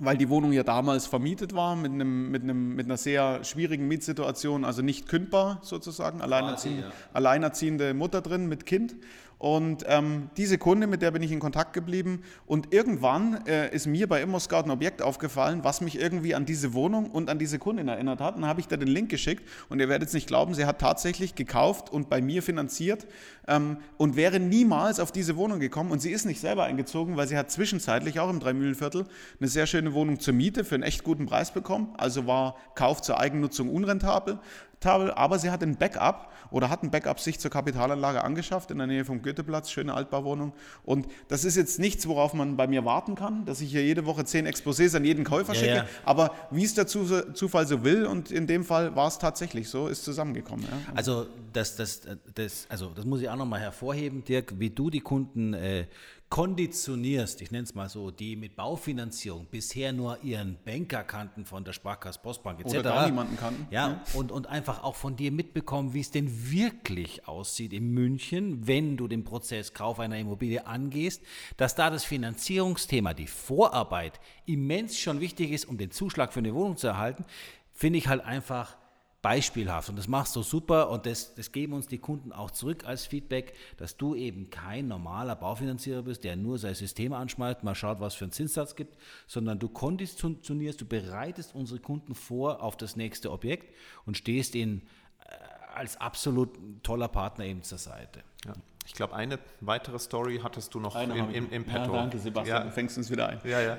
weil 0.00 0.16
die 0.16 0.28
Wohnung 0.30 0.52
ja 0.52 0.62
damals 0.62 1.06
vermietet 1.06 1.54
war 1.54 1.76
mit, 1.76 1.92
einem, 1.92 2.30
mit, 2.30 2.42
einem, 2.42 2.74
mit 2.74 2.86
einer 2.86 2.96
sehr 2.96 3.44
schwierigen 3.44 3.86
Mietsituation, 3.86 4.64
also 4.64 4.82
nicht 4.82 5.06
kündbar 5.06 5.58
sozusagen, 5.62 6.22
alleinerziehende, 6.22 6.82
ja. 6.84 6.92
alleinerziehende 7.12 7.94
Mutter 7.94 8.22
drin 8.22 8.46
mit 8.46 8.66
Kind. 8.66 8.96
Und 9.40 9.84
ähm, 9.88 10.28
diese 10.36 10.58
Kunde, 10.58 10.86
mit 10.86 11.00
der 11.00 11.12
bin 11.12 11.22
ich 11.22 11.32
in 11.32 11.40
Kontakt 11.40 11.72
geblieben. 11.72 12.22
Und 12.44 12.74
irgendwann 12.74 13.46
äh, 13.46 13.74
ist 13.74 13.86
mir 13.86 14.06
bei 14.06 14.20
ImmoScout 14.20 14.64
ein 14.64 14.70
Objekt 14.70 15.00
aufgefallen, 15.00 15.64
was 15.64 15.80
mich 15.80 15.98
irgendwie 15.98 16.34
an 16.34 16.44
diese 16.44 16.74
Wohnung 16.74 17.10
und 17.10 17.30
an 17.30 17.38
diese 17.38 17.58
Kundin 17.58 17.88
erinnert 17.88 18.20
hat. 18.20 18.36
Und 18.36 18.44
habe 18.44 18.60
ich 18.60 18.68
da 18.68 18.76
den 18.76 18.88
Link 18.88 19.08
geschickt. 19.08 19.48
Und 19.70 19.80
ihr 19.80 19.88
werdet 19.88 20.08
es 20.08 20.14
nicht 20.14 20.26
glauben, 20.26 20.52
sie 20.52 20.66
hat 20.66 20.78
tatsächlich 20.78 21.36
gekauft 21.36 21.88
und 21.88 22.10
bei 22.10 22.20
mir 22.20 22.42
finanziert 22.42 23.06
ähm, 23.48 23.78
und 23.96 24.14
wäre 24.14 24.38
niemals 24.38 25.00
auf 25.00 25.10
diese 25.10 25.36
Wohnung 25.36 25.58
gekommen. 25.58 25.90
Und 25.90 26.00
sie 26.00 26.10
ist 26.10 26.26
nicht 26.26 26.40
selber 26.40 26.64
eingezogen, 26.64 27.16
weil 27.16 27.26
sie 27.26 27.38
hat 27.38 27.50
zwischenzeitlich 27.50 28.20
auch 28.20 28.28
im 28.28 28.40
Dreimühlenviertel 28.40 29.06
eine 29.40 29.48
sehr 29.48 29.66
schöne 29.66 29.94
Wohnung 29.94 30.20
zur 30.20 30.34
Miete 30.34 30.64
für 30.64 30.74
einen 30.74 30.84
echt 30.84 31.02
guten 31.02 31.24
Preis 31.24 31.50
bekommen. 31.50 31.94
Also 31.96 32.26
war 32.26 32.56
Kauf 32.74 33.00
zur 33.00 33.18
Eigennutzung 33.18 33.70
unrentabel. 33.70 34.38
Tabel, 34.80 35.10
aber 35.12 35.38
sie 35.38 35.50
hat 35.50 35.62
ein 35.62 35.76
Backup 35.76 36.32
oder 36.50 36.70
hat 36.70 36.82
ein 36.82 36.90
Backup 36.90 37.20
sich 37.20 37.38
zur 37.38 37.50
Kapitalanlage 37.50 38.24
angeschafft 38.24 38.70
in 38.70 38.78
der 38.78 38.86
Nähe 38.86 39.04
vom 39.04 39.20
Goetheplatz, 39.22 39.70
schöne 39.70 39.92
Altbauwohnung. 39.94 40.52
Und 40.84 41.06
das 41.28 41.44
ist 41.44 41.56
jetzt 41.56 41.78
nichts, 41.78 42.08
worauf 42.08 42.32
man 42.32 42.56
bei 42.56 42.66
mir 42.66 42.84
warten 42.86 43.14
kann, 43.14 43.44
dass 43.44 43.60
ich 43.60 43.70
hier 43.70 43.84
jede 43.84 44.06
Woche 44.06 44.24
zehn 44.24 44.46
Exposés 44.48 44.96
an 44.96 45.04
jeden 45.04 45.22
Käufer 45.24 45.52
Ja, 45.52 45.58
schicke. 45.60 45.74
ja. 45.76 45.84
Aber 46.04 46.32
wie 46.50 46.64
es 46.64 46.74
der 46.74 46.86
Zu- 46.86 47.32
Zufall 47.34 47.66
so 47.66 47.84
will, 47.84 48.06
und 48.06 48.30
in 48.30 48.46
dem 48.46 48.64
Fall 48.64 48.96
war 48.96 49.06
es 49.08 49.18
tatsächlich 49.18 49.68
so, 49.68 49.86
ist 49.86 50.02
zusammengekommen. 50.02 50.64
Ja. 50.64 50.92
Also 50.94 51.26
das, 51.52 51.76
das, 51.76 52.00
das, 52.34 52.66
also 52.70 52.90
das 52.94 53.04
muss 53.04 53.20
ich 53.20 53.28
auch 53.28 53.36
nochmal 53.36 53.60
hervorheben, 53.60 54.24
Dirk, 54.24 54.54
wie 54.58 54.70
du 54.70 54.88
die 54.90 55.00
Kunden 55.00 55.52
äh, 55.54 55.84
konditionierst, 56.30 57.42
ich 57.42 57.50
nenne 57.50 57.64
es 57.64 57.74
mal 57.74 57.88
so, 57.88 58.12
die 58.12 58.36
mit 58.36 58.54
Baufinanzierung 58.54 59.46
bisher 59.50 59.92
nur 59.92 60.22
ihren 60.22 60.58
Banker 60.64 61.02
kannten 61.02 61.44
von 61.44 61.64
der 61.64 61.72
Sparkasse, 61.72 62.20
Postbank 62.22 62.60
etc. 62.60 62.70
Oder 62.70 62.82
gar 62.82 63.06
niemanden 63.06 63.36
kannten. 63.36 63.66
Ja, 63.72 64.00
und, 64.14 64.30
und 64.30 64.46
einfach 64.46 64.84
auch 64.84 64.94
von 64.94 65.16
dir 65.16 65.32
mitbekommen, 65.32 65.92
wie 65.92 66.00
es 66.00 66.12
denn 66.12 66.50
wirklich 66.52 67.26
aussieht 67.26 67.72
in 67.72 67.90
München, 67.90 68.64
wenn 68.68 68.96
du 68.96 69.08
den 69.08 69.24
Prozess 69.24 69.74
Kauf 69.74 69.98
einer 69.98 70.18
Immobilie 70.18 70.64
angehst, 70.66 71.20
dass 71.56 71.74
da 71.74 71.90
das 71.90 72.04
Finanzierungsthema, 72.04 73.12
die 73.12 73.26
Vorarbeit 73.26 74.20
immens 74.46 75.00
schon 75.00 75.18
wichtig 75.18 75.50
ist, 75.50 75.64
um 75.64 75.78
den 75.78 75.90
Zuschlag 75.90 76.32
für 76.32 76.38
eine 76.38 76.54
Wohnung 76.54 76.76
zu 76.76 76.86
erhalten, 76.86 77.24
finde 77.72 77.98
ich 77.98 78.06
halt 78.06 78.24
einfach 78.24 78.76
beispielhaft 79.22 79.90
und 79.90 79.96
das 79.96 80.08
machst 80.08 80.34
du 80.34 80.42
super 80.42 80.90
und 80.90 81.04
das, 81.04 81.34
das 81.34 81.52
geben 81.52 81.74
uns 81.74 81.86
die 81.86 81.98
Kunden 81.98 82.32
auch 82.32 82.50
zurück 82.50 82.86
als 82.86 83.06
Feedback, 83.06 83.54
dass 83.76 83.96
du 83.96 84.14
eben 84.14 84.50
kein 84.50 84.88
normaler 84.88 85.36
Baufinanzierer 85.36 86.02
bist, 86.02 86.24
der 86.24 86.36
nur 86.36 86.58
sein 86.58 86.74
System 86.74 87.12
anschmeißt, 87.12 87.62
mal 87.62 87.74
schaut, 87.74 88.00
was 88.00 88.14
für 88.14 88.24
einen 88.24 88.32
Zinssatz 88.32 88.76
gibt, 88.76 88.96
sondern 89.26 89.58
du 89.58 89.68
konditionierst, 89.68 90.80
du 90.80 90.86
bereitest 90.86 91.54
unsere 91.54 91.80
Kunden 91.80 92.14
vor 92.14 92.62
auf 92.62 92.76
das 92.76 92.96
nächste 92.96 93.30
Objekt 93.30 93.74
und 94.06 94.16
stehst 94.16 94.54
ihnen 94.54 94.82
äh, 95.26 95.34
als 95.74 95.98
absolut 95.98 96.50
toller 96.82 97.08
Partner 97.08 97.44
eben 97.44 97.62
zur 97.62 97.78
Seite. 97.78 98.22
Ja. 98.46 98.54
Ich 98.90 98.94
glaube, 98.96 99.14
eine 99.14 99.38
weitere 99.60 100.00
Story 100.00 100.40
hattest 100.42 100.74
du 100.74 100.80
noch 100.80 100.96
Eine 100.96 101.16
im, 101.16 101.30
im, 101.30 101.50
im 101.52 101.64
Ja, 101.64 101.78
Petto. 101.78 101.92
danke, 101.92 102.18
Sebastian, 102.18 102.58
Ja, 102.58 102.64
du 102.64 102.72
fängst 102.72 102.98
uns 102.98 103.08
wieder 103.08 103.28
ein. 103.28 103.38
ja, 103.44 103.60
ja. 103.60 103.78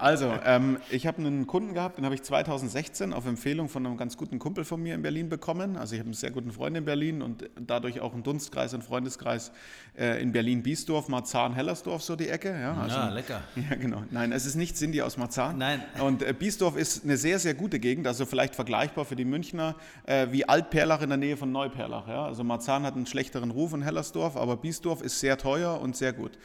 Also, 0.00 0.32
ähm, 0.46 0.78
ich 0.88 1.06
habe 1.06 1.18
einen 1.18 1.46
Kunden 1.46 1.74
gehabt, 1.74 1.98
den 1.98 2.06
habe 2.06 2.14
ich 2.14 2.22
2016 2.22 3.12
auf 3.12 3.26
Empfehlung 3.26 3.68
von 3.68 3.84
einem 3.84 3.98
ganz 3.98 4.16
guten 4.16 4.38
Kumpel 4.38 4.64
von 4.64 4.82
mir 4.82 4.94
in 4.94 5.02
Berlin 5.02 5.28
bekommen. 5.28 5.76
Also 5.76 5.92
ich 5.94 6.00
habe 6.00 6.06
einen 6.06 6.14
sehr 6.14 6.30
guten 6.30 6.52
Freund 6.52 6.74
in 6.74 6.86
Berlin 6.86 7.20
und 7.20 7.50
dadurch 7.60 8.00
auch 8.00 8.14
einen 8.14 8.22
Dunstkreis 8.22 8.72
und 8.72 8.82
Freundeskreis 8.82 9.52
äh, 9.98 10.22
in 10.22 10.32
Berlin-Biesdorf, 10.32 11.08
Marzahn, 11.08 11.52
Hellersdorf, 11.54 12.02
so 12.02 12.16
die 12.16 12.30
Ecke. 12.30 12.58
Ja, 12.58 12.74
also, 12.80 12.96
Ja, 12.96 13.08
lecker. 13.10 13.42
Ja, 13.70 13.76
genau. 13.76 14.04
Nein, 14.10 14.32
es 14.32 14.46
ist 14.46 14.54
nicht 14.54 14.76
Cindy 14.78 15.02
aus 15.02 15.18
Marzahn. 15.18 15.58
Nein. 15.58 15.82
Und 16.00 16.22
äh, 16.22 16.32
Biesdorf 16.32 16.76
ist 16.78 17.04
eine 17.04 17.18
sehr, 17.18 17.38
sehr 17.38 17.52
gute 17.52 17.78
Gegend, 17.78 18.06
also 18.06 18.24
vielleicht 18.24 18.54
vergleichbar 18.54 19.04
für 19.04 19.16
die 19.16 19.26
Münchner 19.26 19.74
äh, 20.06 20.28
wie 20.30 20.48
Altperlach 20.48 21.02
in 21.02 21.10
der 21.10 21.18
Nähe 21.18 21.36
von 21.36 21.52
Neuperlach. 21.52 22.08
Ja? 22.08 22.24
Also 22.24 22.42
Marzahn 22.42 22.84
hat 22.84 22.94
einen 22.94 23.04
schlechteren 23.06 23.50
Ruf 23.50 23.74
in 23.74 23.82
Hellersdorf, 23.82 24.36
aber 24.36 24.45
Biesdorf 24.54 25.02
ist 25.02 25.18
sehr 25.18 25.36
teuer 25.36 25.80
und 25.80 25.96
sehr 25.96 26.12
gut. 26.12 26.38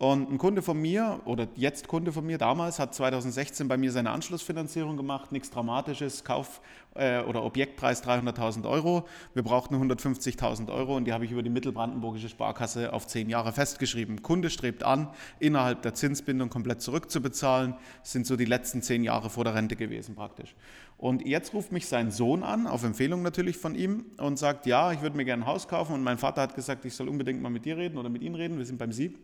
Und 0.00 0.32
ein 0.32 0.38
Kunde 0.38 0.62
von 0.62 0.80
mir, 0.80 1.20
oder 1.26 1.46
jetzt 1.56 1.86
Kunde 1.86 2.10
von 2.10 2.24
mir 2.24 2.38
damals, 2.38 2.78
hat 2.78 2.94
2016 2.94 3.68
bei 3.68 3.76
mir 3.76 3.92
seine 3.92 4.12
Anschlussfinanzierung 4.12 4.96
gemacht, 4.96 5.30
nichts 5.30 5.50
Dramatisches, 5.50 6.24
Kauf- 6.24 6.62
äh, 6.94 7.20
oder 7.20 7.44
Objektpreis 7.44 8.02
300.000 8.02 8.66
Euro. 8.66 9.06
Wir 9.34 9.42
brauchten 9.42 9.74
150.000 9.74 10.72
Euro 10.72 10.96
und 10.96 11.04
die 11.04 11.12
habe 11.12 11.26
ich 11.26 11.32
über 11.32 11.42
die 11.42 11.50
Mittelbrandenburgische 11.50 12.30
Sparkasse 12.30 12.94
auf 12.94 13.06
zehn 13.08 13.28
Jahre 13.28 13.52
festgeschrieben. 13.52 14.22
Kunde 14.22 14.48
strebt 14.48 14.84
an, 14.84 15.10
innerhalb 15.38 15.82
der 15.82 15.92
Zinsbindung 15.92 16.48
komplett 16.48 16.80
zurückzubezahlen. 16.80 17.74
Das 18.00 18.12
sind 18.12 18.26
so 18.26 18.36
die 18.36 18.46
letzten 18.46 18.80
zehn 18.80 19.04
Jahre 19.04 19.28
vor 19.28 19.44
der 19.44 19.54
Rente 19.54 19.76
gewesen 19.76 20.14
praktisch. 20.14 20.54
Und 20.96 21.26
jetzt 21.26 21.52
ruft 21.52 21.72
mich 21.72 21.86
sein 21.86 22.10
Sohn 22.10 22.42
an, 22.42 22.66
auf 22.66 22.84
Empfehlung 22.84 23.20
natürlich 23.20 23.58
von 23.58 23.74
ihm, 23.74 24.06
und 24.16 24.38
sagt, 24.38 24.64
ja, 24.64 24.92
ich 24.92 25.02
würde 25.02 25.18
mir 25.18 25.26
gerne 25.26 25.42
ein 25.42 25.46
Haus 25.46 25.68
kaufen. 25.68 25.92
Und 25.92 26.02
mein 26.02 26.16
Vater 26.16 26.40
hat 26.40 26.54
gesagt, 26.54 26.86
ich 26.86 26.94
soll 26.94 27.10
unbedingt 27.10 27.42
mal 27.42 27.50
mit 27.50 27.66
dir 27.66 27.76
reden 27.76 27.98
oder 27.98 28.08
mit 28.08 28.22
ihm 28.22 28.34
reden. 28.34 28.56
Wir 28.56 28.64
sind 28.64 28.78
beim 28.78 28.92
Sie. 28.92 29.14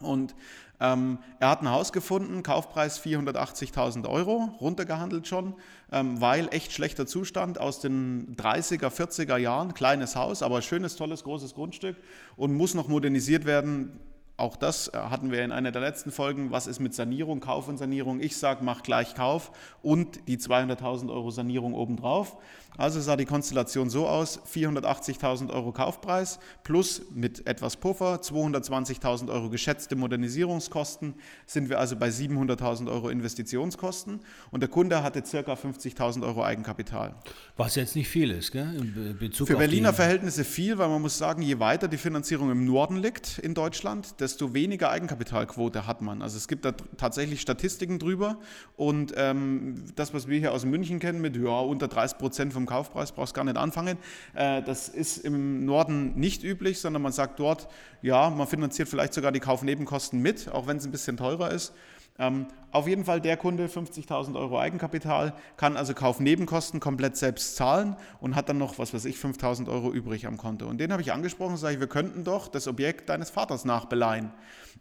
Und 0.00 0.34
ähm, 0.80 1.18
er 1.38 1.50
hat 1.50 1.60
ein 1.60 1.70
Haus 1.70 1.92
gefunden, 1.92 2.42
Kaufpreis 2.42 3.00
480.000 3.00 4.08
Euro, 4.08 4.50
runtergehandelt 4.60 5.28
schon, 5.28 5.54
ähm, 5.92 6.20
weil 6.20 6.48
echt 6.52 6.72
schlechter 6.72 7.06
Zustand 7.06 7.60
aus 7.60 7.80
den 7.80 8.34
30er, 8.36 8.88
40er 8.88 9.36
Jahren, 9.36 9.74
kleines 9.74 10.16
Haus, 10.16 10.42
aber 10.42 10.62
schönes, 10.62 10.96
tolles, 10.96 11.22
großes 11.22 11.54
Grundstück 11.54 11.96
und 12.36 12.54
muss 12.54 12.74
noch 12.74 12.88
modernisiert 12.88 13.44
werden. 13.44 14.00
Auch 14.40 14.56
das 14.56 14.88
äh, 14.88 14.96
hatten 14.96 15.30
wir 15.30 15.44
in 15.44 15.52
einer 15.52 15.70
der 15.70 15.82
letzten 15.82 16.10
Folgen. 16.10 16.50
Was 16.50 16.66
ist 16.66 16.80
mit 16.80 16.94
Sanierung, 16.94 17.40
Kauf 17.40 17.68
und 17.68 17.76
Sanierung? 17.76 18.20
Ich 18.20 18.36
sage, 18.36 18.64
mach 18.64 18.82
gleich 18.82 19.14
Kauf 19.14 19.52
und 19.82 20.26
die 20.28 20.38
200.000 20.38 21.12
Euro 21.12 21.30
Sanierung 21.30 21.74
obendrauf. 21.74 22.38
Also 22.80 22.98
sah 23.00 23.16
die 23.16 23.26
Konstellation 23.26 23.90
so 23.90 24.06
aus, 24.06 24.40
480.000 24.50 25.50
Euro 25.50 25.70
Kaufpreis 25.70 26.38
plus 26.62 27.02
mit 27.12 27.46
etwas 27.46 27.76
Puffer, 27.76 28.20
220.000 28.22 29.30
Euro 29.30 29.50
geschätzte 29.50 29.96
Modernisierungskosten, 29.96 31.14
sind 31.46 31.68
wir 31.68 31.78
also 31.78 31.96
bei 31.96 32.08
700.000 32.08 32.90
Euro 32.90 33.10
Investitionskosten 33.10 34.20
und 34.50 34.60
der 34.60 34.70
Kunde 34.70 35.02
hatte 35.02 35.20
ca. 35.20 35.52
50.000 35.52 36.24
Euro 36.24 36.42
Eigenkapital. 36.42 37.16
Was 37.58 37.74
jetzt 37.74 37.96
nicht 37.96 38.08
viel 38.08 38.30
ist, 38.30 38.52
gell? 38.52 38.74
in 38.74 39.18
Bezug 39.18 39.48
Für 39.48 39.56
Berliner 39.56 39.92
Verhältnisse 39.92 40.44
viel, 40.44 40.78
weil 40.78 40.88
man 40.88 41.02
muss 41.02 41.18
sagen, 41.18 41.42
je 41.42 41.58
weiter 41.58 41.86
die 41.86 41.98
Finanzierung 41.98 42.50
im 42.50 42.64
Norden 42.64 42.96
liegt 42.96 43.38
in 43.38 43.52
Deutschland, 43.52 44.20
desto 44.30 44.54
weniger 44.54 44.90
Eigenkapitalquote 44.90 45.86
hat 45.86 46.02
man. 46.02 46.22
Also 46.22 46.36
es 46.36 46.46
gibt 46.46 46.64
da 46.64 46.72
tatsächlich 46.96 47.40
Statistiken 47.40 47.98
drüber 47.98 48.38
und 48.76 49.12
ähm, 49.16 49.84
das, 49.96 50.14
was 50.14 50.28
wir 50.28 50.38
hier 50.38 50.52
aus 50.52 50.64
München 50.64 51.00
kennen 51.00 51.20
mit 51.20 51.36
ja, 51.36 51.58
unter 51.58 51.88
30 51.88 52.18
Prozent 52.18 52.52
vom 52.52 52.64
Kaufpreis, 52.64 53.10
brauchst 53.12 53.34
gar 53.34 53.44
nicht 53.44 53.56
anfangen. 53.56 53.98
Äh, 54.34 54.62
das 54.62 54.88
ist 54.88 55.18
im 55.18 55.64
Norden 55.64 56.14
nicht 56.14 56.44
üblich, 56.44 56.78
sondern 56.80 57.02
man 57.02 57.12
sagt 57.12 57.40
dort, 57.40 57.68
ja, 58.02 58.30
man 58.30 58.46
finanziert 58.46 58.88
vielleicht 58.88 59.14
sogar 59.14 59.32
die 59.32 59.40
Kaufnebenkosten 59.40 60.22
mit, 60.22 60.48
auch 60.50 60.68
wenn 60.68 60.76
es 60.76 60.84
ein 60.84 60.92
bisschen 60.92 61.16
teurer 61.16 61.50
ist. 61.50 61.72
Ähm, 62.18 62.46
auf 62.72 62.86
jeden 62.86 63.04
Fall 63.04 63.20
der 63.20 63.36
Kunde 63.36 63.66
50.000 63.66 64.36
Euro 64.36 64.58
Eigenkapital, 64.58 65.32
kann 65.56 65.76
also 65.76 65.94
Kaufnebenkosten 65.94 66.78
komplett 66.78 67.16
selbst 67.16 67.56
zahlen 67.56 67.96
und 68.20 68.36
hat 68.36 68.48
dann 68.48 68.58
noch, 68.58 68.78
was 68.78 68.94
weiß 68.94 69.06
ich, 69.06 69.16
5.000 69.16 69.68
Euro 69.68 69.92
übrig 69.92 70.26
am 70.26 70.36
Konto. 70.36 70.66
Und 70.66 70.78
den 70.78 70.92
habe 70.92 71.02
ich 71.02 71.12
angesprochen 71.12 71.52
und 71.52 71.58
sage 71.58 71.80
wir 71.80 71.88
könnten 71.88 72.22
doch 72.22 72.48
das 72.48 72.68
Objekt 72.68 73.08
deines 73.08 73.30
Vaters 73.30 73.64
nachbeleihen 73.64 74.32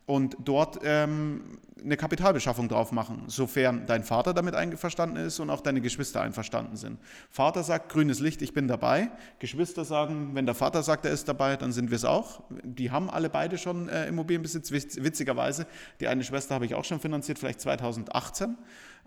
und 0.06 0.38
dort 0.44 0.80
ähm, 0.84 1.60
eine 1.84 1.98
Kapitalbeschaffung 1.98 2.68
drauf 2.68 2.92
machen, 2.92 3.24
sofern 3.28 3.86
dein 3.86 4.04
Vater 4.04 4.34
damit 4.34 4.56
einverstanden 4.56 5.18
ist 5.18 5.40
und 5.40 5.50
auch 5.50 5.62
deine 5.62 5.82
Geschwister 5.82 6.22
einverstanden 6.22 6.76
sind. 6.76 7.00
Vater 7.30 7.64
sagt, 7.64 7.90
grünes 7.90 8.20
Licht, 8.20 8.42
ich 8.42 8.54
bin 8.54 8.68
dabei. 8.68 9.12
Geschwister 9.40 9.86
sagen, 9.86 10.32
wenn 10.34 10.46
der 10.46 10.56
Vater 10.56 10.84
sagt, 10.84 11.06
er 11.06 11.12
ist 11.12 11.28
dabei, 11.28 11.56
dann 11.56 11.72
sind 11.72 11.90
wir 11.90 11.96
es 11.96 12.06
auch. 12.06 12.42
Die 12.64 12.92
haben 12.92 13.10
alle 13.10 13.30
beide 13.30 13.58
schon 13.58 13.90
äh, 13.90 14.08
Immobilienbesitz, 14.08 14.72
witzigerweise. 14.72 15.68
Die 16.00 16.08
eine 16.08 16.24
Schwester 16.24 16.56
habe 16.56 16.66
ich 16.66 16.76
auch 16.76 16.86
schon 16.86 17.00
finanziert, 17.00 17.40
vielleicht 17.40 17.62
2018. 17.62 18.58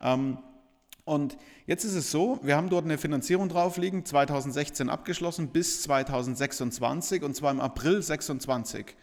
Ähm, 0.03 0.39
und 1.05 1.37
jetzt 1.67 1.85
ist 1.85 1.95
es 1.95 2.13
so, 2.13 2.39
wir 2.43 2.57
haben 2.57 2.71
dort 2.71 2.85
eine 2.85 2.97
Finanzierung 2.97 3.49
drauf 3.49 3.77
liegen, 3.77 4.05
2016 4.05 4.89
abgeschlossen 4.89 5.49
bis 5.49 5.83
2026 5.83 7.25
und 7.25 7.35
zwar 7.35 7.51
im 7.51 7.61
April 7.61 8.01
26. 8.01 8.95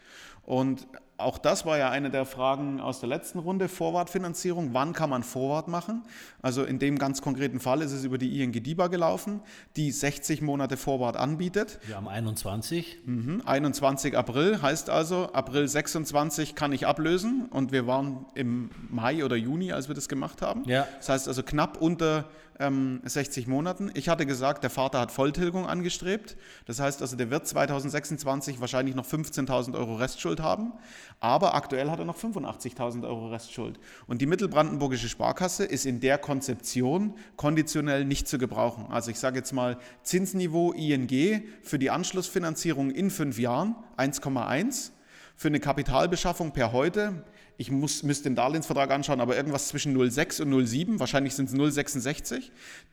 Und 0.42 0.88
auch 1.20 1.38
das 1.38 1.66
war 1.66 1.78
ja 1.78 1.90
eine 1.90 2.10
der 2.10 2.24
Fragen 2.24 2.80
aus 2.80 3.00
der 3.00 3.08
letzten 3.08 3.38
Runde, 3.38 3.68
Vorwartfinanzierung. 3.68 4.70
Wann 4.72 4.92
kann 4.92 5.10
man 5.10 5.22
Vorwart 5.22 5.68
machen? 5.68 6.02
Also 6.42 6.64
in 6.64 6.78
dem 6.78 6.98
ganz 6.98 7.22
konkreten 7.22 7.60
Fall 7.60 7.82
ist 7.82 7.92
es 7.92 8.04
über 8.04 8.18
die 8.18 8.42
ING 8.42 8.52
DIBA 8.52 8.88
gelaufen, 8.88 9.40
die 9.76 9.90
60 9.90 10.42
Monate 10.42 10.76
Vorwart 10.76 11.16
anbietet. 11.16 11.78
Wir 11.86 11.96
haben 11.96 12.08
21. 12.08 12.98
Mhm, 13.04 13.42
21 13.44 14.16
April 14.16 14.62
heißt 14.62 14.90
also, 14.90 15.32
April 15.32 15.68
26 15.68 16.54
kann 16.54 16.72
ich 16.72 16.86
ablösen 16.86 17.46
und 17.50 17.72
wir 17.72 17.86
waren 17.86 18.26
im 18.34 18.70
Mai 18.88 19.24
oder 19.24 19.36
Juni, 19.36 19.72
als 19.72 19.88
wir 19.88 19.94
das 19.94 20.08
gemacht 20.08 20.42
haben. 20.42 20.64
Ja. 20.66 20.86
Das 20.98 21.08
heißt 21.08 21.28
also 21.28 21.42
knapp 21.42 21.80
unter 21.80 22.26
ähm, 22.60 23.00
60 23.04 23.46
Monaten. 23.46 23.90
Ich 23.94 24.08
hatte 24.08 24.26
gesagt, 24.26 24.62
der 24.62 24.70
Vater 24.70 25.00
hat 25.00 25.10
Volltilgung 25.10 25.66
angestrebt. 25.66 26.36
Das 26.66 26.78
heißt 26.78 27.00
also, 27.00 27.16
der 27.16 27.30
wird 27.30 27.46
2026 27.46 28.60
wahrscheinlich 28.60 28.94
noch 28.94 29.06
15.000 29.06 29.76
Euro 29.76 29.96
Restschuld 29.96 30.40
haben. 30.40 30.72
Aber 31.20 31.54
aktuell 31.54 31.90
hat 31.90 31.98
er 31.98 32.06
noch 32.06 32.16
85.000 32.16 33.06
Euro 33.06 33.28
Restschuld. 33.28 33.78
Und 34.06 34.22
die 34.22 34.26
Mittelbrandenburgische 34.26 35.10
Sparkasse 35.10 35.66
ist 35.66 35.84
in 35.84 36.00
der 36.00 36.16
Konzeption 36.16 37.14
konditionell 37.36 38.06
nicht 38.06 38.26
zu 38.26 38.38
gebrauchen. 38.38 38.86
Also 38.88 39.10
ich 39.10 39.18
sage 39.18 39.36
jetzt 39.36 39.52
mal 39.52 39.76
Zinsniveau 40.02 40.72
ING 40.72 41.42
für 41.62 41.78
die 41.78 41.90
Anschlussfinanzierung 41.90 42.90
in 42.90 43.10
fünf 43.10 43.38
Jahren 43.38 43.76
1,1. 43.98 44.92
Für 45.36 45.48
eine 45.48 45.60
Kapitalbeschaffung 45.60 46.52
per 46.52 46.72
heute 46.72 47.24
ich 47.60 47.70
muss, 47.70 48.02
müsste 48.02 48.30
den 48.30 48.36
Darlehensvertrag 48.36 48.90
anschauen, 48.90 49.20
aber 49.20 49.36
irgendwas 49.36 49.68
zwischen 49.68 49.94
0,6 49.94 50.40
und 50.40 50.50
0,7, 50.50 50.98
wahrscheinlich 50.98 51.34
sind 51.34 51.50
es 51.50 51.54
0,66, 51.54 52.44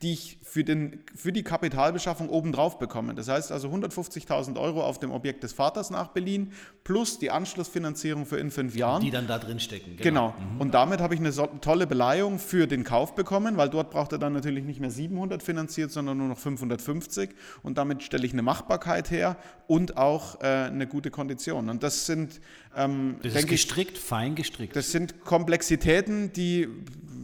die 0.02 0.12
ich 0.12 0.38
für, 0.42 0.62
den, 0.62 1.02
für 1.16 1.32
die 1.32 1.42
Kapitalbeschaffung 1.42 2.28
obendrauf 2.28 2.78
bekomme. 2.78 3.14
Das 3.14 3.28
heißt 3.28 3.50
also 3.50 3.68
150.000 3.70 4.60
Euro 4.60 4.82
auf 4.82 4.98
dem 4.98 5.10
Objekt 5.10 5.42
des 5.42 5.54
Vaters 5.54 5.88
nach 5.88 6.08
Berlin 6.08 6.52
plus 6.84 7.18
die 7.18 7.30
Anschlussfinanzierung 7.30 8.26
für 8.26 8.36
in 8.36 8.50
fünf 8.50 8.76
Jahren. 8.76 9.02
Die 9.02 9.10
dann 9.10 9.26
da 9.26 9.38
drin 9.38 9.58
stecken. 9.58 9.96
Genau. 9.96 10.34
genau. 10.34 10.52
Mhm. 10.52 10.60
Und 10.60 10.74
damit 10.74 11.00
habe 11.00 11.14
ich 11.14 11.20
eine 11.20 11.32
tolle 11.62 11.86
Beleihung 11.86 12.38
für 12.38 12.66
den 12.66 12.84
Kauf 12.84 13.14
bekommen, 13.14 13.56
weil 13.56 13.70
dort 13.70 13.90
braucht 13.90 14.12
er 14.12 14.18
dann 14.18 14.34
natürlich 14.34 14.64
nicht 14.64 14.80
mehr 14.80 14.90
700 14.90 15.42
finanziert, 15.42 15.92
sondern 15.92 16.18
nur 16.18 16.28
noch 16.28 16.38
550. 16.38 17.30
Und 17.62 17.78
damit 17.78 18.02
stelle 18.02 18.26
ich 18.26 18.34
eine 18.34 18.42
Machbarkeit 18.42 19.10
her 19.10 19.38
und 19.66 19.96
auch 19.96 20.42
äh, 20.42 20.46
eine 20.46 20.86
gute 20.86 21.10
Kondition. 21.10 21.70
Und 21.70 21.82
das 21.82 22.04
sind 22.04 22.42
ähm, 22.78 23.16
das 23.22 23.34
ist 23.34 23.48
gestrickt, 23.48 23.96
ich, 23.96 24.02
fein 24.02 24.34
gestrickt. 24.34 24.76
Das 24.76 24.92
sind 24.92 25.24
Komplexitäten, 25.24 26.32
die, 26.32 26.68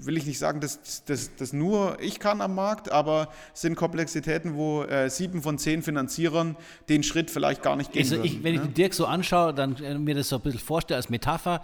will 0.01 0.17
ich 0.17 0.27
nicht 0.27 0.39
sagen, 0.39 0.61
dass 0.61 1.05
das 1.05 1.53
nur 1.53 1.97
ich 2.01 2.19
kann 2.19 2.41
am 2.41 2.55
Markt, 2.55 2.91
aber 2.91 3.29
sind 3.53 3.77
Komplexitäten, 3.77 4.57
wo 4.57 4.83
äh, 4.83 5.09
sieben 5.09 5.43
von 5.43 5.59
zehn 5.59 5.83
Finanzierern 5.83 6.57
den 6.89 7.03
Schritt 7.03 7.31
vielleicht 7.31 7.63
gar 7.63 7.77
nicht 7.77 7.93
gehen 7.93 8.03
also 8.03 8.23
ich, 8.23 8.43
Wenn 8.43 8.55
ne? 8.55 8.61
ich 8.61 8.67
den 8.67 8.75
Dirk 8.75 8.95
so 8.95 9.07
anschaue, 9.07 9.55
dann 9.55 9.77
äh, 9.77 9.99
mir 9.99 10.15
das 10.15 10.29
so 10.29 10.37
ein 10.37 10.43
bisschen 10.43 10.61
vorstelle 10.61 10.97
als 10.97 11.09
Metapher, 11.09 11.63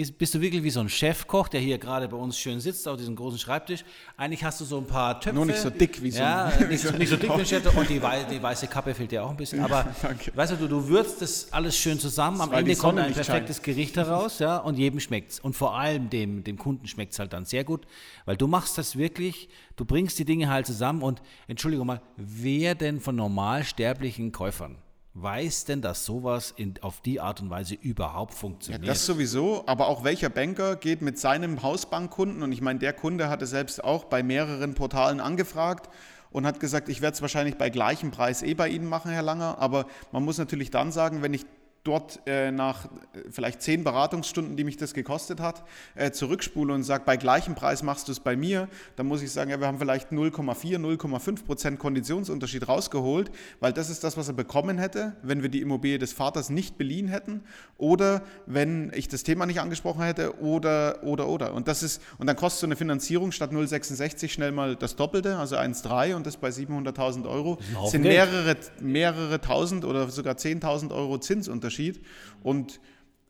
ist, 0.00 0.16
bist 0.16 0.34
du 0.34 0.40
wirklich 0.40 0.62
wie 0.62 0.70
so 0.70 0.80
ein 0.80 0.88
Chefkoch, 0.88 1.48
der 1.48 1.60
hier 1.60 1.78
gerade 1.78 2.08
bei 2.08 2.16
uns 2.16 2.38
schön 2.38 2.58
sitzt 2.58 2.88
auf 2.88 2.96
diesem 2.96 3.14
großen 3.16 3.38
Schreibtisch. 3.38 3.84
Eigentlich 4.16 4.42
hast 4.42 4.60
du 4.60 4.64
so 4.64 4.78
ein 4.78 4.86
paar 4.86 5.20
Töpfe. 5.20 5.34
Nur 5.34 5.46
nicht 5.46 5.58
so 5.58 5.68
dick 5.68 6.02
wie 6.02 6.10
so 6.10 6.20
ja, 6.20 6.44
ein 6.58 6.68
nicht, 6.68 6.82
so, 6.82 6.90
nicht 6.96 7.08
so 7.08 7.16
dick 7.16 7.28
wie 7.28 7.54
ein 7.54 7.76
und 7.76 7.88
die, 7.88 8.00
die, 8.30 8.42
weiße 8.42 8.66
Kappe 8.66 8.94
fehlt 8.94 9.12
dir 9.12 9.24
auch 9.24 9.30
ein 9.30 9.36
bisschen. 9.36 9.60
Aber 9.62 9.86
weißt 10.34 10.52
du, 10.60 10.68
du 10.68 10.88
würzt 10.88 11.20
das 11.20 11.52
alles 11.52 11.76
schön 11.76 11.98
zusammen. 11.98 12.40
Am 12.40 12.52
Ende 12.52 12.74
kommt 12.76 12.98
ein 12.98 13.12
perfektes 13.12 13.56
scheint. 13.56 13.64
Gericht 13.64 13.96
heraus, 13.96 14.38
ja, 14.38 14.56
und 14.56 14.78
jedem 14.78 15.00
schmeckt 15.00 15.32
es. 15.32 15.40
Und 15.40 15.54
vor 15.54 15.76
allem 15.76 16.08
dem, 16.08 16.44
dem 16.44 16.56
Kunden 16.56 16.86
schmeckt 16.86 17.12
es 17.12 17.18
halt 17.18 17.32
dann 17.32 17.44
sehr 17.44 17.64
gut, 17.64 17.86
weil 18.24 18.36
du 18.36 18.46
machst 18.46 18.78
das 18.78 18.96
wirklich, 18.96 19.48
du 19.76 19.84
bringst 19.84 20.18
die 20.18 20.24
Dinge 20.24 20.48
halt 20.48 20.66
zusammen 20.66 21.02
und 21.02 21.20
Entschuldigung 21.46 21.86
mal, 21.86 22.00
wer 22.16 22.74
denn 22.74 23.00
von 23.00 23.16
normalsterblichen 23.16 24.32
Käufern 24.32 24.76
weiß 25.14 25.64
denn, 25.64 25.82
dass 25.82 26.04
sowas 26.04 26.54
in, 26.56 26.74
auf 26.82 27.00
die 27.00 27.20
Art 27.20 27.40
und 27.40 27.50
Weise 27.50 27.74
überhaupt 27.74 28.34
funktioniert? 28.34 28.84
Ja, 28.84 28.92
das 28.92 29.06
sowieso, 29.06 29.64
aber 29.66 29.88
auch 29.88 30.04
welcher 30.04 30.28
Banker 30.28 30.76
geht 30.76 31.02
mit 31.02 31.18
seinem 31.18 31.62
Hausbankkunden, 31.62 32.42
und 32.42 32.52
ich 32.52 32.60
meine, 32.60 32.78
der 32.78 32.92
Kunde 32.92 33.28
hatte 33.28 33.46
selbst 33.46 33.82
auch 33.82 34.04
bei 34.04 34.22
mehreren 34.22 34.74
Portalen 34.74 35.20
angefragt 35.20 35.88
und 36.30 36.46
hat 36.46 36.60
gesagt, 36.60 36.88
ich 36.88 37.00
werde 37.00 37.14
es 37.14 37.22
wahrscheinlich 37.22 37.56
bei 37.56 37.70
gleichem 37.70 38.10
Preis 38.12 38.42
eh 38.42 38.54
bei 38.54 38.68
Ihnen 38.68 38.86
machen, 38.86 39.10
Herr 39.10 39.22
Langer, 39.22 39.58
aber 39.58 39.86
man 40.12 40.24
muss 40.24 40.38
natürlich 40.38 40.70
dann 40.70 40.92
sagen, 40.92 41.22
wenn 41.22 41.34
ich 41.34 41.44
dort 41.90 42.20
äh, 42.26 42.52
nach 42.52 42.84
äh, 42.84 42.88
vielleicht 43.30 43.62
zehn 43.62 43.82
Beratungsstunden, 43.82 44.56
die 44.56 44.62
mich 44.62 44.76
das 44.76 44.94
gekostet 44.94 45.40
hat, 45.40 45.64
äh, 45.96 46.12
zurückspule 46.12 46.72
und 46.72 46.84
sage, 46.84 47.02
bei 47.04 47.16
gleichem 47.16 47.56
Preis 47.56 47.82
machst 47.82 48.06
du 48.06 48.12
es 48.12 48.20
bei 48.20 48.36
mir, 48.36 48.68
dann 48.94 49.06
muss 49.06 49.22
ich 49.22 49.32
sagen, 49.32 49.50
ja, 49.50 49.58
wir 49.58 49.66
haben 49.66 49.78
vielleicht 49.78 50.10
0,4, 50.12 50.78
0,5 50.78 51.44
Prozent 51.44 51.78
Konditionsunterschied 51.80 52.68
rausgeholt, 52.68 53.32
weil 53.58 53.72
das 53.72 53.90
ist 53.90 54.04
das, 54.04 54.16
was 54.16 54.28
er 54.28 54.34
bekommen 54.34 54.78
hätte, 54.78 55.16
wenn 55.22 55.42
wir 55.42 55.48
die 55.48 55.60
Immobilie 55.60 55.98
des 55.98 56.12
Vaters 56.12 56.48
nicht 56.48 56.78
beliehen 56.78 57.08
hätten 57.08 57.42
oder 57.76 58.22
wenn 58.46 58.92
ich 58.94 59.08
das 59.08 59.24
Thema 59.24 59.46
nicht 59.46 59.60
angesprochen 59.60 60.04
hätte 60.04 60.40
oder, 60.40 61.02
oder, 61.02 61.28
oder. 61.28 61.54
Und 61.54 61.66
das 61.66 61.82
ist, 61.82 62.00
und 62.18 62.28
dann 62.28 62.36
kostet 62.36 62.60
so 62.60 62.66
eine 62.66 62.76
Finanzierung 62.76 63.32
statt 63.32 63.50
0,66 63.50 64.28
schnell 64.28 64.52
mal 64.52 64.76
das 64.76 64.94
Doppelte, 64.94 65.38
also 65.38 65.56
1,3 65.56 66.14
und 66.14 66.24
das 66.24 66.36
bei 66.36 66.50
700.000 66.50 67.28
Euro 67.28 67.58
sind 67.86 68.02
mehrere, 68.02 68.56
mehrere 68.80 69.40
tausend 69.40 69.84
oder 69.84 70.08
sogar 70.08 70.34
10.000 70.34 70.94
Euro 70.94 71.18
Zinsunterschied. 71.18 71.79
Unterschied. 71.88 72.04
Und 72.42 72.80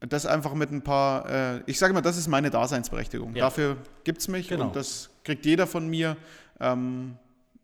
das 0.00 0.24
einfach 0.26 0.54
mit 0.54 0.70
ein 0.72 0.82
paar, 0.82 1.28
äh, 1.28 1.62
ich 1.66 1.78
sage 1.78 1.92
mal, 1.92 2.00
das 2.00 2.16
ist 2.16 2.26
meine 2.28 2.48
Daseinsberechtigung. 2.50 3.34
Ja. 3.36 3.44
Dafür 3.46 3.76
gibt 4.04 4.20
es 4.20 4.28
mich 4.28 4.48
Genau. 4.48 4.64
und 4.68 4.76
das 4.76 5.10
kriegt 5.24 5.44
jeder 5.44 5.66
von 5.66 5.88
mir, 5.88 6.16
ähm, 6.58 7.16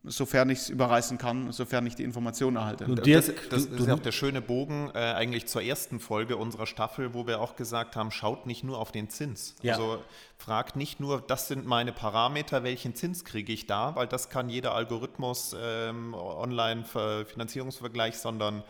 sofern 0.08 0.50
ich 0.50 0.58
es 0.60 0.68
überreißen 0.68 1.16
kann, 1.18 1.50
sofern 1.50 1.84
ich 1.86 1.94
die 1.96 2.04
Informationen 2.04 2.56
erhalte. 2.58 2.84
Und 2.84 2.98
Das, 2.98 3.04
Dirk, 3.04 3.50
das 3.50 3.68
du- 3.68 3.74
ist 3.76 3.86
ja 3.88 3.94
auch 3.94 3.98
der 4.00 4.12
schöne 4.12 4.40
Bogen 4.42 4.90
äh, 4.94 4.98
eigentlich 4.98 5.46
zur 5.46 5.62
ersten 5.62 5.98
Folge 5.98 6.36
unserer 6.36 6.66
Staffel, 6.66 7.12
wo 7.14 7.26
wir 7.26 7.40
auch 7.40 7.56
gesagt 7.56 7.96
haben, 7.96 8.10
schaut 8.12 8.46
nicht 8.46 8.62
nur 8.62 8.78
auf 8.78 8.92
den 8.92 9.08
Zins. 9.08 9.56
Ja. 9.62 9.72
Also 9.72 10.02
fragt 10.36 10.76
nicht 10.76 11.00
nur, 11.00 11.22
das 11.26 11.48
sind 11.48 11.66
meine 11.66 11.92
Parameter, 11.92 12.62
welchen 12.62 12.94
Zins 12.94 13.24
kriege 13.24 13.52
ich 13.52 13.66
da, 13.66 13.96
weil 13.96 14.06
das 14.06 14.28
kann 14.28 14.48
jeder 14.50 14.74
Algorithmus 14.74 15.56
ähm, 15.58 16.12
Online-Finanzierungsvergleich, 16.14 18.18
sondern 18.18 18.62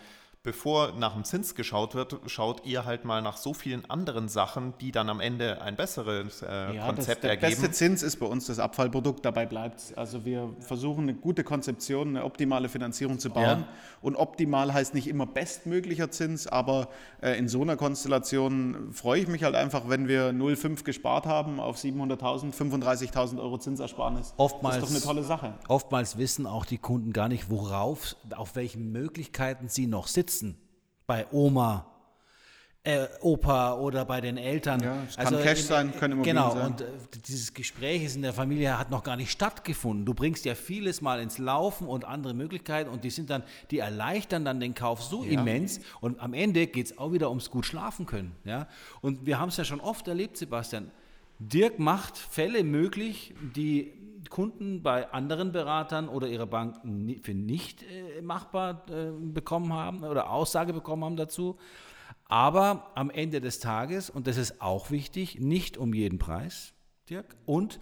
bevor 0.46 0.92
nach 0.92 1.14
dem 1.14 1.24
Zins 1.24 1.56
geschaut 1.56 1.96
wird, 1.96 2.16
schaut 2.26 2.64
ihr 2.64 2.84
halt 2.84 3.04
mal 3.04 3.20
nach 3.20 3.36
so 3.36 3.52
vielen 3.52 3.84
anderen 3.90 4.28
Sachen, 4.28 4.74
die 4.80 4.92
dann 4.92 5.10
am 5.10 5.18
Ende 5.18 5.60
ein 5.60 5.74
besseres 5.74 6.40
äh, 6.40 6.76
Ja, 6.76 6.86
Konzept 6.86 7.08
das, 7.08 7.20
der 7.20 7.30
ergeben. 7.30 7.50
beste 7.50 7.70
Zins 7.72 8.02
ist 8.04 8.20
bei 8.20 8.26
uns 8.26 8.46
das 8.46 8.60
Abfallprodukt, 8.60 9.24
dabei 9.24 9.44
bleibt 9.44 9.80
es. 9.80 9.92
Also 9.94 10.24
wir 10.24 10.54
versuchen 10.60 11.02
eine 11.02 11.14
gute 11.14 11.42
Konzeption, 11.42 12.10
eine 12.10 12.24
optimale 12.24 12.68
Finanzierung 12.68 13.18
zu 13.18 13.30
bauen. 13.30 13.44
Ja. 13.44 13.68
Und 14.02 14.14
optimal 14.14 14.72
heißt 14.72 14.94
nicht 14.94 15.08
immer 15.08 15.26
bestmöglicher 15.26 16.12
Zins, 16.12 16.46
aber 16.46 16.90
äh, 17.20 17.36
in 17.36 17.48
so 17.48 17.60
einer 17.62 17.76
Konstellation 17.76 18.92
freue 18.92 19.22
ich 19.22 19.26
mich 19.28 19.42
halt 19.42 19.56
einfach, 19.56 19.88
wenn 19.88 20.06
wir 20.06 20.30
0,5 20.30 20.84
gespart 20.84 21.26
haben 21.26 21.58
auf 21.58 21.76
700.000, 21.76 22.54
35.000 22.54 23.40
Euro 23.40 23.58
Zinsersparnis. 23.58 24.32
Oftmals- 24.36 24.76
Das 24.78 24.90
ist 24.90 25.04
doch 25.04 25.10
eine 25.10 25.16
tolle 25.16 25.26
Sache. 25.26 25.54
Oftmals 25.66 26.18
wissen 26.18 26.46
auch 26.46 26.64
die 26.64 26.78
Kunden 26.78 27.12
gar 27.12 27.28
nicht, 27.28 27.50
worauf, 27.50 28.14
auf 28.36 28.54
welchen 28.54 28.92
Möglichkeiten 28.92 29.68
sie 29.68 29.88
noch 29.88 30.06
sitzen. 30.06 30.35
Bei 31.06 31.26
Oma, 31.30 31.86
äh, 32.86 33.08
Opa 33.20 33.74
oder 33.74 34.04
bei 34.04 34.20
den 34.20 34.36
Eltern. 34.36 34.80
Ja, 34.80 35.02
es 35.08 35.16
kann 35.16 35.42
Cash 35.42 35.62
sein, 35.62 35.92
können 35.98 36.12
Immobilien 36.14 36.36
Genau, 36.36 36.54
sein. 36.54 36.66
und 36.66 36.80
äh, 36.82 36.86
dieses 37.26 37.52
Gespräch 37.52 38.04
ist 38.04 38.14
in 38.14 38.22
der 38.22 38.32
Familie 38.32 38.78
hat 38.78 38.90
noch 38.92 39.02
gar 39.02 39.16
nicht 39.16 39.32
stattgefunden. 39.32 40.06
Du 40.06 40.14
bringst 40.14 40.44
ja 40.44 40.54
vieles 40.54 41.00
mal 41.00 41.20
ins 41.20 41.38
Laufen 41.38 41.88
und 41.88 42.04
andere 42.04 42.32
Möglichkeiten 42.32 42.88
und 42.88 43.02
die 43.02 43.10
sind 43.10 43.28
dann, 43.28 43.42
die 43.72 43.80
erleichtern 43.80 44.44
dann 44.44 44.60
den 44.60 44.74
Kauf 44.74 45.02
so 45.02 45.24
immens 45.24 45.80
und 46.00 46.20
am 46.20 46.32
Ende 46.32 46.68
geht 46.68 46.86
es 46.86 46.98
auch 46.98 47.12
wieder 47.12 47.28
ums 47.28 47.50
gut 47.50 47.66
schlafen 47.66 48.06
können. 48.06 48.36
Ja? 48.44 48.68
Und 49.00 49.26
wir 49.26 49.40
haben 49.40 49.48
es 49.48 49.56
ja 49.56 49.64
schon 49.64 49.80
oft 49.80 50.06
erlebt, 50.06 50.36
Sebastian. 50.36 50.92
Dirk 51.40 51.78
macht 51.80 52.16
Fälle 52.16 52.62
möglich, 52.62 53.34
die 53.56 53.92
Kunden 54.30 54.82
bei 54.82 55.10
anderen 55.12 55.52
Beratern 55.52 56.08
oder 56.08 56.28
ihrer 56.28 56.46
Bank 56.46 56.76
für 57.22 57.34
nicht 57.34 57.82
äh, 57.82 58.22
machbar 58.22 58.84
äh, 58.90 59.10
bekommen 59.10 59.72
haben 59.72 60.04
oder 60.04 60.30
Aussage 60.30 60.72
bekommen 60.72 61.04
haben 61.04 61.16
dazu. 61.16 61.58
Aber 62.24 62.90
am 62.94 63.10
Ende 63.10 63.40
des 63.40 63.60
Tages, 63.60 64.10
und 64.10 64.26
das 64.26 64.36
ist 64.36 64.60
auch 64.60 64.90
wichtig, 64.90 65.38
nicht 65.40 65.78
um 65.78 65.94
jeden 65.94 66.18
Preis, 66.18 66.74
Dirk, 67.08 67.36
und 67.44 67.78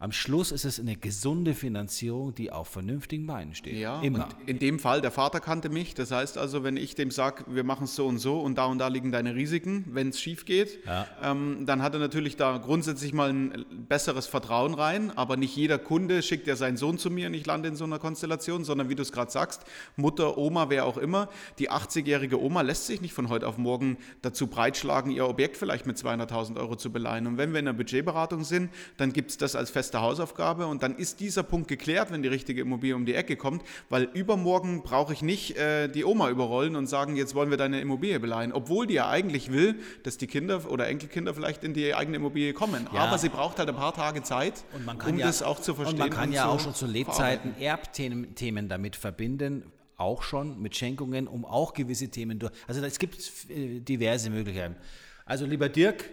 am 0.00 0.12
Schluss 0.12 0.52
ist 0.52 0.64
es 0.64 0.78
eine 0.78 0.94
gesunde 0.94 1.54
Finanzierung, 1.54 2.32
die 2.32 2.52
auf 2.52 2.68
vernünftigen 2.68 3.26
Beinen 3.26 3.56
steht. 3.56 3.74
Ja, 3.74 4.00
Immer. 4.00 4.28
in 4.46 4.60
dem 4.60 4.78
Fall, 4.78 5.00
der 5.00 5.10
Vater 5.10 5.40
kannte 5.40 5.70
mich. 5.70 5.94
Das 5.94 6.12
heißt 6.12 6.38
also, 6.38 6.62
wenn 6.62 6.76
ich 6.76 6.94
dem 6.94 7.10
sage, 7.10 7.44
wir 7.48 7.64
machen 7.64 7.84
es 7.84 7.96
so 7.96 8.06
und 8.06 8.18
so 8.18 8.40
und 8.40 8.56
da 8.56 8.66
und 8.66 8.78
da 8.78 8.86
liegen 8.86 9.10
deine 9.10 9.34
Risiken, 9.34 9.86
wenn 9.88 10.10
es 10.10 10.20
schief 10.20 10.44
geht, 10.44 10.78
ähm, 11.20 11.64
dann 11.66 11.82
hat 11.82 11.94
er 11.94 11.98
natürlich 11.98 12.36
da 12.36 12.58
grundsätzlich 12.58 13.12
mal 13.12 13.30
ein 13.30 13.66
besseres 13.88 14.28
Vertrauen 14.28 14.74
rein. 14.74 15.10
Aber 15.16 15.36
nicht 15.36 15.56
jeder 15.56 15.78
Kunde 15.78 16.22
schickt 16.22 16.46
ja 16.46 16.54
seinen 16.54 16.76
Sohn 16.76 16.96
zu 16.98 17.10
mir 17.10 17.26
und 17.26 17.34
ich 17.34 17.44
lande 17.44 17.68
in 17.68 17.74
so 17.74 17.82
einer 17.82 17.98
Konstellation, 17.98 18.62
sondern 18.62 18.88
wie 18.88 18.94
du 18.94 19.02
es 19.02 19.10
gerade 19.10 19.32
sagst, 19.32 19.64
Mutter, 19.96 20.38
Oma, 20.38 20.70
wer 20.70 20.84
auch 20.84 20.96
immer, 20.96 21.28
die 21.58 21.72
80-jährige 21.72 22.40
Oma 22.40 22.60
lässt 22.60 22.86
sich 22.86 23.00
nicht 23.00 23.14
von 23.14 23.28
heute 23.30 23.48
auf 23.48 23.58
morgen 23.58 23.98
dazu 24.22 24.46
breitschlagen, 24.46 25.10
ihr 25.10 25.26
Objekt 25.26 25.56
vielleicht 25.56 25.86
mit 25.86 25.96
200.000 25.96 26.56
Euro 26.56 26.76
zu 26.76 26.92
beleihen. 26.92 27.26
Und 27.26 27.36
wenn 27.36 27.52
wir 27.52 27.58
in 27.58 27.64
der 27.64 27.72
Budgetberatung 27.72 28.44
sind, 28.44 28.70
dann 28.96 29.12
gibt 29.12 29.32
es 29.32 29.38
das 29.38 29.56
als 29.56 29.70
feste 29.88 30.02
Hausaufgabe 30.02 30.66
und 30.66 30.82
dann 30.82 30.96
ist 30.96 31.18
dieser 31.20 31.42
Punkt 31.42 31.66
geklärt, 31.66 32.12
wenn 32.12 32.22
die 32.22 32.28
richtige 32.28 32.60
Immobilie 32.60 32.94
um 32.94 33.06
die 33.06 33.14
Ecke 33.14 33.36
kommt, 33.36 33.62
weil 33.88 34.02
übermorgen 34.02 34.82
brauche 34.82 35.14
ich 35.14 35.22
nicht 35.22 35.56
äh, 35.56 35.88
die 35.88 36.04
Oma 36.04 36.28
überrollen 36.28 36.76
und 36.76 36.86
sagen, 36.86 37.16
jetzt 37.16 37.34
wollen 37.34 37.48
wir 37.48 37.56
deine 37.56 37.80
Immobilie 37.80 38.20
beleihen, 38.20 38.52
obwohl 38.52 38.86
die 38.86 38.94
ja 38.94 39.08
eigentlich 39.08 39.50
will, 39.50 39.76
dass 40.02 40.18
die 40.18 40.26
Kinder 40.26 40.70
oder 40.70 40.88
Enkelkinder 40.88 41.32
vielleicht 41.32 41.64
in 41.64 41.72
die 41.72 41.94
eigene 41.94 42.18
Immobilie 42.18 42.52
kommen. 42.52 42.86
Ja. 42.92 43.00
Aber 43.00 43.16
sie 43.16 43.30
braucht 43.30 43.58
halt 43.58 43.70
ein 43.70 43.76
paar 43.76 43.94
Tage 43.94 44.22
Zeit, 44.22 44.62
Und 44.74 44.86
um 45.06 45.18
ja, 45.18 45.26
das 45.26 45.42
auch 45.42 45.58
zu 45.58 45.74
verstehen. 45.74 46.02
Und 46.02 46.10
man 46.10 46.10
kann 46.10 46.32
ja 46.32 46.42
zu 46.42 46.48
auch 46.50 46.60
schon 46.60 46.74
zu. 46.74 46.86
Lebzeiten 46.86 47.58
Erbthemen 47.58 48.34
Themen 48.34 48.68
damit 48.68 48.94
verbinden, 48.94 49.64
auch 49.96 50.22
schon 50.22 50.60
mit 50.60 50.76
Schenkungen, 50.76 51.26
um 51.26 51.46
auch 51.46 51.72
gewisse 51.72 52.08
Themen 52.08 52.38
durch. 52.38 52.52
Also 52.66 52.84
es 52.84 52.98
gibt 52.98 53.16
äh, 53.48 53.80
diverse 53.80 54.28
Möglichkeiten. 54.28 54.76
Also 55.24 55.46
lieber 55.46 55.68
Dirk, 55.68 56.04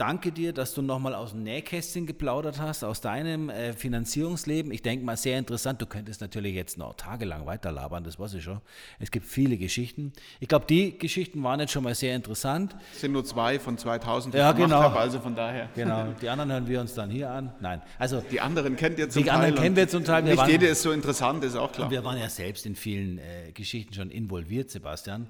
danke 0.00 0.32
dir, 0.32 0.52
dass 0.52 0.72
du 0.74 0.82
nochmal 0.82 1.14
aus 1.14 1.32
dem 1.32 1.42
Nähkästchen 1.42 2.06
geplaudert 2.06 2.58
hast, 2.58 2.82
aus 2.84 3.00
deinem 3.00 3.50
äh, 3.50 3.72
Finanzierungsleben. 3.74 4.72
Ich 4.72 4.82
denke 4.82 5.04
mal, 5.04 5.16
sehr 5.16 5.38
interessant. 5.38 5.80
Du 5.82 5.86
könntest 5.86 6.20
natürlich 6.20 6.54
jetzt 6.54 6.78
noch 6.78 6.94
tagelang 6.94 7.44
weiterlabern, 7.46 8.02
das 8.02 8.18
weiß 8.18 8.34
ich 8.34 8.42
schon. 8.44 8.60
Es 8.98 9.10
gibt 9.10 9.26
viele 9.26 9.56
Geschichten. 9.58 10.12
Ich 10.40 10.48
glaube, 10.48 10.64
die 10.68 10.98
Geschichten 10.98 11.42
waren 11.42 11.60
jetzt 11.60 11.72
schon 11.72 11.84
mal 11.84 11.94
sehr 11.94 12.16
interessant. 12.16 12.74
Es 12.94 13.00
sind 13.02 13.12
nur 13.12 13.24
zwei 13.24 13.58
von 13.58 13.76
2000, 13.76 14.34
die 14.34 14.38
Ja, 14.38 14.50
ich 14.52 14.56
genau. 14.56 14.82
habe, 14.82 14.98
also 14.98 15.20
von 15.20 15.34
daher. 15.34 15.68
Genau. 15.74 16.06
Die 16.22 16.28
anderen 16.28 16.50
hören 16.52 16.66
wir 16.68 16.80
uns 16.80 16.94
dann 16.94 17.10
hier 17.10 17.30
an. 17.30 17.52
Nein, 17.60 17.82
also 17.98 18.22
Die 18.30 18.40
anderen 18.40 18.76
kennt 18.76 18.98
ihr 18.98 19.08
zum 19.10 19.22
Die 19.22 19.28
Teil. 19.28 19.36
anderen 19.36 19.54
und 19.56 19.62
kennen 19.62 19.76
wir 19.76 19.88
zum 19.88 20.04
Teil. 20.04 20.22
Nicht 20.22 20.36
waren- 20.36 20.50
jede 20.50 20.66
ist 20.66 20.82
so 20.82 20.92
interessant, 20.92 21.44
ist 21.44 21.56
auch 21.56 21.72
klar. 21.72 21.90
Wir 21.90 22.04
waren 22.04 22.18
ja 22.18 22.28
selbst 22.28 22.66
in 22.66 22.74
vielen 22.74 23.18
äh, 23.18 23.52
Geschichten 23.52 23.92
schon 23.94 24.10
involviert, 24.10 24.70
Sebastian, 24.70 25.26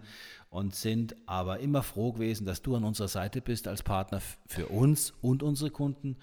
und 0.51 0.75
sind 0.75 1.17
aber 1.27 1.61
immer 1.61 1.83
froh 1.83 2.13
gewesen, 2.13 2.45
dass 2.45 2.61
du 2.61 2.77
an 2.77 2.85
unserer 2.85 3.09
Seite 3.09 3.41
bist 3.41 3.69
als 3.69 3.83
Partner 3.83 4.21
für 4.47 4.67
uns 4.67 5.13
und 5.23 5.43
unsere 5.43 5.71
Kunden. 5.71 6.17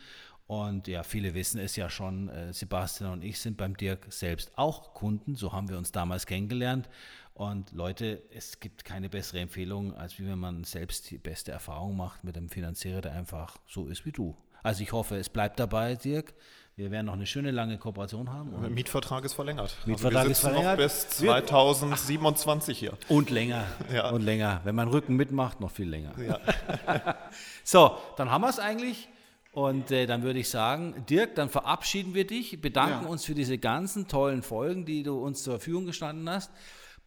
Und 0.48 0.88
ja, 0.88 1.04
viele 1.04 1.34
wissen 1.34 1.60
es 1.60 1.76
ja 1.76 1.90
schon, 1.90 2.30
äh, 2.30 2.54
Sebastian 2.54 3.12
und 3.12 3.24
ich 3.24 3.40
sind 3.40 3.58
beim 3.58 3.76
Dirk 3.76 4.06
selbst 4.10 4.58
auch 4.58 4.94
Kunden, 4.94 5.36
so 5.36 5.52
haben 5.52 5.68
wir 5.70 5.78
uns 5.78 5.92
damals 5.92 6.26
kennengelernt. 6.26 6.90
Und 7.34 7.72
Leute, 7.72 8.24
es 8.32 8.60
gibt 8.60 8.86
keine 8.86 9.10
bessere 9.10 9.40
Empfehlung, 9.40 9.94
als 9.94 10.20
wie 10.20 10.28
wenn 10.28 10.40
man 10.40 10.64
selbst 10.64 11.12
die 11.12 11.18
beste 11.18 11.52
Erfahrung 11.52 11.96
macht 11.96 12.24
mit 12.24 12.38
einem 12.38 12.50
Finanzierer, 12.50 13.02
der 13.02 13.14
einfach 13.14 13.58
so 13.68 13.88
ist 13.88 14.06
wie 14.06 14.12
du. 14.12 14.36
Also 14.64 14.84
ich 14.84 14.92
hoffe, 14.92 15.18
es 15.18 15.30
bleibt 15.30 15.60
dabei, 15.60 15.96
Dirk. 15.96 16.34
Wir 16.78 16.92
werden 16.92 17.08
noch 17.08 17.14
eine 17.14 17.26
schöne 17.26 17.50
lange 17.50 17.80
Kooperation 17.80 18.32
haben. 18.32 18.54
Und 18.54 18.62
Der 18.62 18.70
Mietvertrag 18.70 19.26
ist 19.26 19.34
verlängert. 19.34 19.76
Mietvertrag 19.88 20.28
also 20.28 20.28
wir 20.28 20.32
ist 20.32 20.38
sitzen 20.42 20.52
verlängert. 20.54 20.78
noch 20.78 20.84
bis 20.86 21.22
Wir- 21.24 21.46
2027 21.48 22.78
hier. 22.78 22.94
Und 23.10 23.32
länger. 23.32 23.66
Ja. 23.92 24.12
Und 24.12 24.22
länger. 24.22 24.62
Wenn 24.64 24.76
man 24.76 24.88
Rücken 24.88 25.16
mitmacht, 25.16 25.60
noch 25.60 25.72
viel 25.72 25.90
länger. 25.90 26.12
so, 27.64 27.98
dann 28.18 28.30
haben 28.30 28.42
wir 28.42 28.50
es 28.50 28.60
eigentlich. 28.60 29.10
Und 29.54 29.90
äh, 29.90 30.06
dann 30.06 30.22
würde 30.22 30.38
ich 30.38 30.50
sagen, 30.50 31.04
Dirk, 31.10 31.34
dann 31.34 31.50
verabschieden 31.50 32.14
wir 32.14 32.28
dich, 32.28 32.62
bedanken 32.62 33.06
Ja. 33.06 33.10
uns 33.10 33.26
für 33.26 33.34
diese 33.34 33.58
ganzen 33.58 34.08
tollen 34.08 34.44
Folgen, 34.44 34.86
die 34.86 35.02
du 35.02 35.18
uns 35.20 35.42
zur 35.42 35.54
Verfügung 35.54 35.88
gestanden 35.88 36.30
hast. 36.30 36.52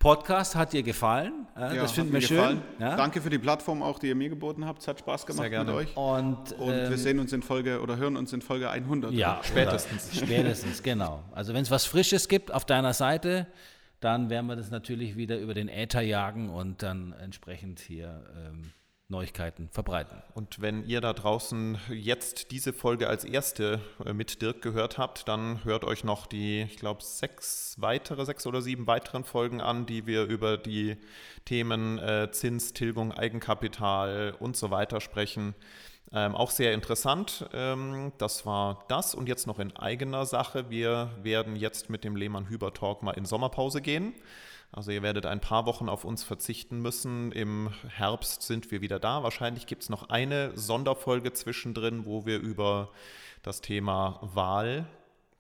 Podcast 0.01 0.57
hat 0.57 0.73
dir 0.73 0.83
gefallen. 0.83 1.47
Ja, 1.55 1.75
das 1.75 1.93
finden 1.93 2.15
wir 2.15 2.23
schön. 2.23 2.39
gefallen. 2.39 2.63
Ja? 2.79 2.97
Danke 2.97 3.21
für 3.21 3.29
die 3.29 3.39
Plattform 3.39 3.83
auch, 3.83 3.99
die 3.99 4.09
ihr 4.09 4.15
mir 4.15 4.31
geboten 4.31 4.65
habt. 4.65 4.81
Es 4.81 4.89
hat 4.89 4.99
Spaß 4.99 5.27
gemacht 5.27 5.43
Sehr 5.43 5.51
gerne. 5.51 5.73
mit 5.73 5.89
euch. 5.89 5.97
Und, 5.97 6.53
Und 6.53 6.73
ähm, 6.73 6.89
wir 6.89 6.97
sehen 6.97 7.19
uns 7.19 7.35
in 7.35 7.43
Folge 7.43 7.83
oder 7.83 7.99
hören 7.99 8.17
uns 8.17 8.33
in 8.33 8.41
Folge 8.41 8.71
100. 8.71 9.13
Ja, 9.13 9.41
Spätestens. 9.43 10.17
Spätestens, 10.17 10.83
genau. 10.83 11.23
Also 11.33 11.53
wenn 11.53 11.63
es 11.63 11.71
was 11.71 11.85
Frisches 11.85 12.29
gibt 12.29 12.51
auf 12.51 12.65
deiner 12.65 12.95
Seite, 12.95 13.47
dann 14.01 14.31
werden 14.31 14.47
wir 14.47 14.57
das 14.57 14.71
natürlich 14.71 15.17
wieder 15.19 15.39
über 15.39 15.53
den 15.53 15.69
Äther 15.69 16.01
jagen 16.01 16.49
und 16.49 16.83
dann 16.83 17.13
entsprechend 17.21 17.79
hier 17.81 18.25
ähm, 18.35 18.73
Neuigkeiten 19.11 19.69
verbreiten. 19.71 20.23
Und 20.35 20.61
wenn 20.61 20.85
ihr 20.87 21.01
da 21.01 21.13
draußen 21.13 21.79
jetzt 21.91 22.51
diese 22.53 22.73
Folge 22.73 23.09
als 23.09 23.25
erste 23.25 23.81
äh, 24.05 24.13
mit 24.13 24.41
Dirk 24.41 24.63
gehört 24.63 24.99
habt, 24.99 25.29
dann 25.29 25.65
hört 25.65 25.85
euch 25.85 26.05
noch 26.05 26.27
die, 26.27 26.63
ich 26.63 26.77
glaube, 26.77 27.03
sechs 27.03 27.77
weitere, 27.79 28.25
sechs 28.25 28.47
oder 28.47 28.63
sieben 28.63 28.87
weiteren 28.87 29.25
Folgen 29.25 29.61
an, 29.61 29.87
die 29.87 30.07
wir 30.07 30.25
über 30.25 30.57
die 30.57 30.97
Themen 31.45 31.99
äh, 31.99 32.31
Zins, 32.31 32.73
Tilgung, 32.73 33.13
Eigenkapital 33.13 34.35
und 34.39 34.57
so 34.57 34.71
weiter 34.71 35.01
sprechen. 35.01 35.55
Ähm, 36.13 36.35
auch 36.35 36.51
sehr 36.51 36.75
interessant. 36.75 37.49
Ähm, 37.53 38.13
das 38.19 38.45
war 38.47 38.85
das. 38.89 39.15
Und 39.15 39.29
jetzt 39.29 39.47
noch 39.47 39.59
in 39.59 39.77
eigener 39.77 40.27
Sache. 40.27 40.71
Wir 40.71 41.11
werden 41.23 41.57
jetzt 41.57 41.89
mit 41.89 42.03
dem 42.05 42.17
Lehmann-Hüber-Talk 42.17 43.03
mal 43.03 43.13
in 43.13 43.25
Sommerpause 43.25 43.81
gehen. 43.81 44.15
Also 44.73 44.93
ihr 44.93 45.03
werdet 45.03 45.27
ein 45.27 45.41
paar 45.41 45.67
Wochen 45.67 45.89
auf 45.89 46.05
uns 46.05 46.23
verzichten 46.23 46.81
müssen. 46.81 47.33
Im 47.33 47.71
Herbst 47.89 48.43
sind 48.43 48.71
wir 48.71 48.81
wieder 48.81 49.01
da. 49.01 49.25
Wahrscheinlich 49.25 49.67
gibt 49.67 49.83
es 49.83 49.89
noch 49.89 50.09
eine 50.11 50.57
Sonderfolge 50.57 51.33
zwischendrin, 51.33 52.07
wo 52.07 52.25
wir 52.25 52.39
über 52.39 52.91
das 53.43 53.61
Thema 53.63 54.21
Wahl, 54.23 54.87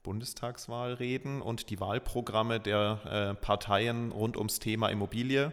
Bundestagswahl 0.03 0.95
reden 0.95 1.43
und 1.43 1.71
die 1.71 1.79
Wahlprogramme 1.79 2.59
der 2.59 3.01
äh, 3.05 3.35
Parteien 3.40 4.11
rund 4.11 4.37
ums 4.37 4.59
Thema 4.59 4.88
Immobilie. 4.88 5.53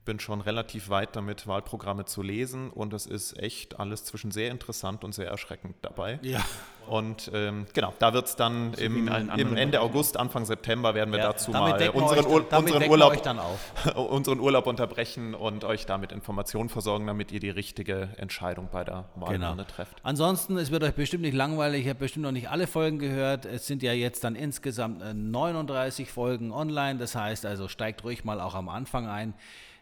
Ich 0.00 0.06
bin 0.06 0.18
schon 0.18 0.40
relativ 0.40 0.88
weit 0.88 1.14
damit, 1.14 1.46
Wahlprogramme 1.46 2.06
zu 2.06 2.22
lesen 2.22 2.70
und 2.70 2.94
es 2.94 3.04
ist 3.04 3.38
echt 3.38 3.78
alles 3.78 4.02
zwischen 4.04 4.30
sehr 4.30 4.50
interessant 4.50 5.04
und 5.04 5.14
sehr 5.14 5.28
erschreckend 5.28 5.76
dabei. 5.82 6.18
Ja. 6.22 6.40
Und 6.88 7.30
ähm, 7.34 7.66
genau, 7.74 7.92
da 7.98 8.14
wird 8.14 8.26
es 8.26 8.34
dann 8.34 8.72
in 8.74 9.06
im, 9.06 9.30
im 9.36 9.56
Ende 9.56 9.82
August, 9.82 10.16
Anfang 10.16 10.46
September 10.46 10.94
werden 10.94 11.12
wir 11.12 11.18
Ja, 11.20 11.26
dazu 11.26 11.50
mal 11.50 11.72
unseren, 11.90 12.26
euch, 12.26 12.50
unseren, 12.50 12.90
Urlaub, 12.90 13.12
euch 13.12 13.20
dann 13.20 13.38
auf. 13.38 13.60
unseren 13.94 14.40
Urlaub 14.40 14.66
unterbrechen 14.66 15.34
und 15.34 15.64
euch 15.64 15.84
damit 15.84 16.12
Informationen 16.12 16.70
versorgen, 16.70 17.06
damit 17.06 17.30
ihr 17.30 17.38
die 17.38 17.50
richtige 17.50 18.08
Entscheidung 18.16 18.70
bei 18.72 18.82
der 18.84 19.04
Wahlurne 19.16 19.38
Genau. 19.38 19.64
trefft. 19.64 19.98
Ansonsten, 20.02 20.56
es 20.56 20.70
wird 20.70 20.82
euch 20.82 20.94
bestimmt 20.94 21.22
nicht 21.22 21.34
langweilig. 21.34 21.82
Ich 21.82 21.88
habe 21.90 22.00
bestimmt 22.00 22.24
noch 22.24 22.32
nicht 22.32 22.48
alle 22.48 22.66
Folgen 22.66 22.98
gehört. 22.98 23.44
Es 23.44 23.66
sind 23.66 23.82
ja 23.82 23.92
jetzt 23.92 24.24
dann 24.24 24.34
insgesamt 24.34 25.02
äh, 25.02 25.12
39 25.12 26.10
Folgen 26.10 26.52
online. 26.52 26.98
Das 26.98 27.14
heißt 27.14 27.44
also, 27.44 27.68
steigt 27.68 28.02
ruhig 28.02 28.24
mal 28.24 28.40
auch 28.40 28.54
am 28.54 28.70
Anfang 28.70 29.06
ein. 29.06 29.34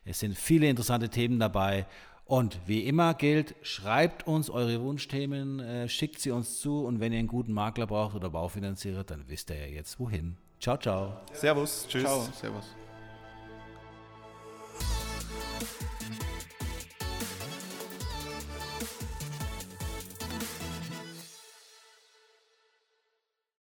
Es 0.09 0.21
sind 0.21 0.37
viele 0.37 0.69
interessante 0.69 1.11
Themen 1.11 1.39
dabei. 1.39 1.87
Und 2.25 2.59
wie 2.67 2.81
immer 2.87 3.15
gilt, 3.15 3.55
schreibt 3.63 4.27
uns 4.27 4.49
eure 4.51 4.81
Wunschthemen, 4.83 5.61
äh, 5.61 5.89
schickt 5.89 6.21
sie 6.21 6.31
uns 6.31 6.61
zu. 6.61 6.85
Und 6.85 7.01
wenn 7.01 7.13
ihr 7.13 7.19
einen 7.19 7.29
guten 7.29 7.53
Makler 7.53 7.87
braucht 7.87 8.15
oder 8.15 8.31
Baufinanzierer, 8.31 9.05
dann 9.05 9.25
wisst 9.29 9.51
ihr 9.51 9.57
ja 9.57 9.67
jetzt 9.67 10.01
wohin. 10.01 10.37
Ciao, 10.61 10.77
ciao. 10.77 11.21
Servus, 11.33 11.87
tschüss. 11.89 12.05
Ciao, 12.05 12.29
servus. 12.33 12.75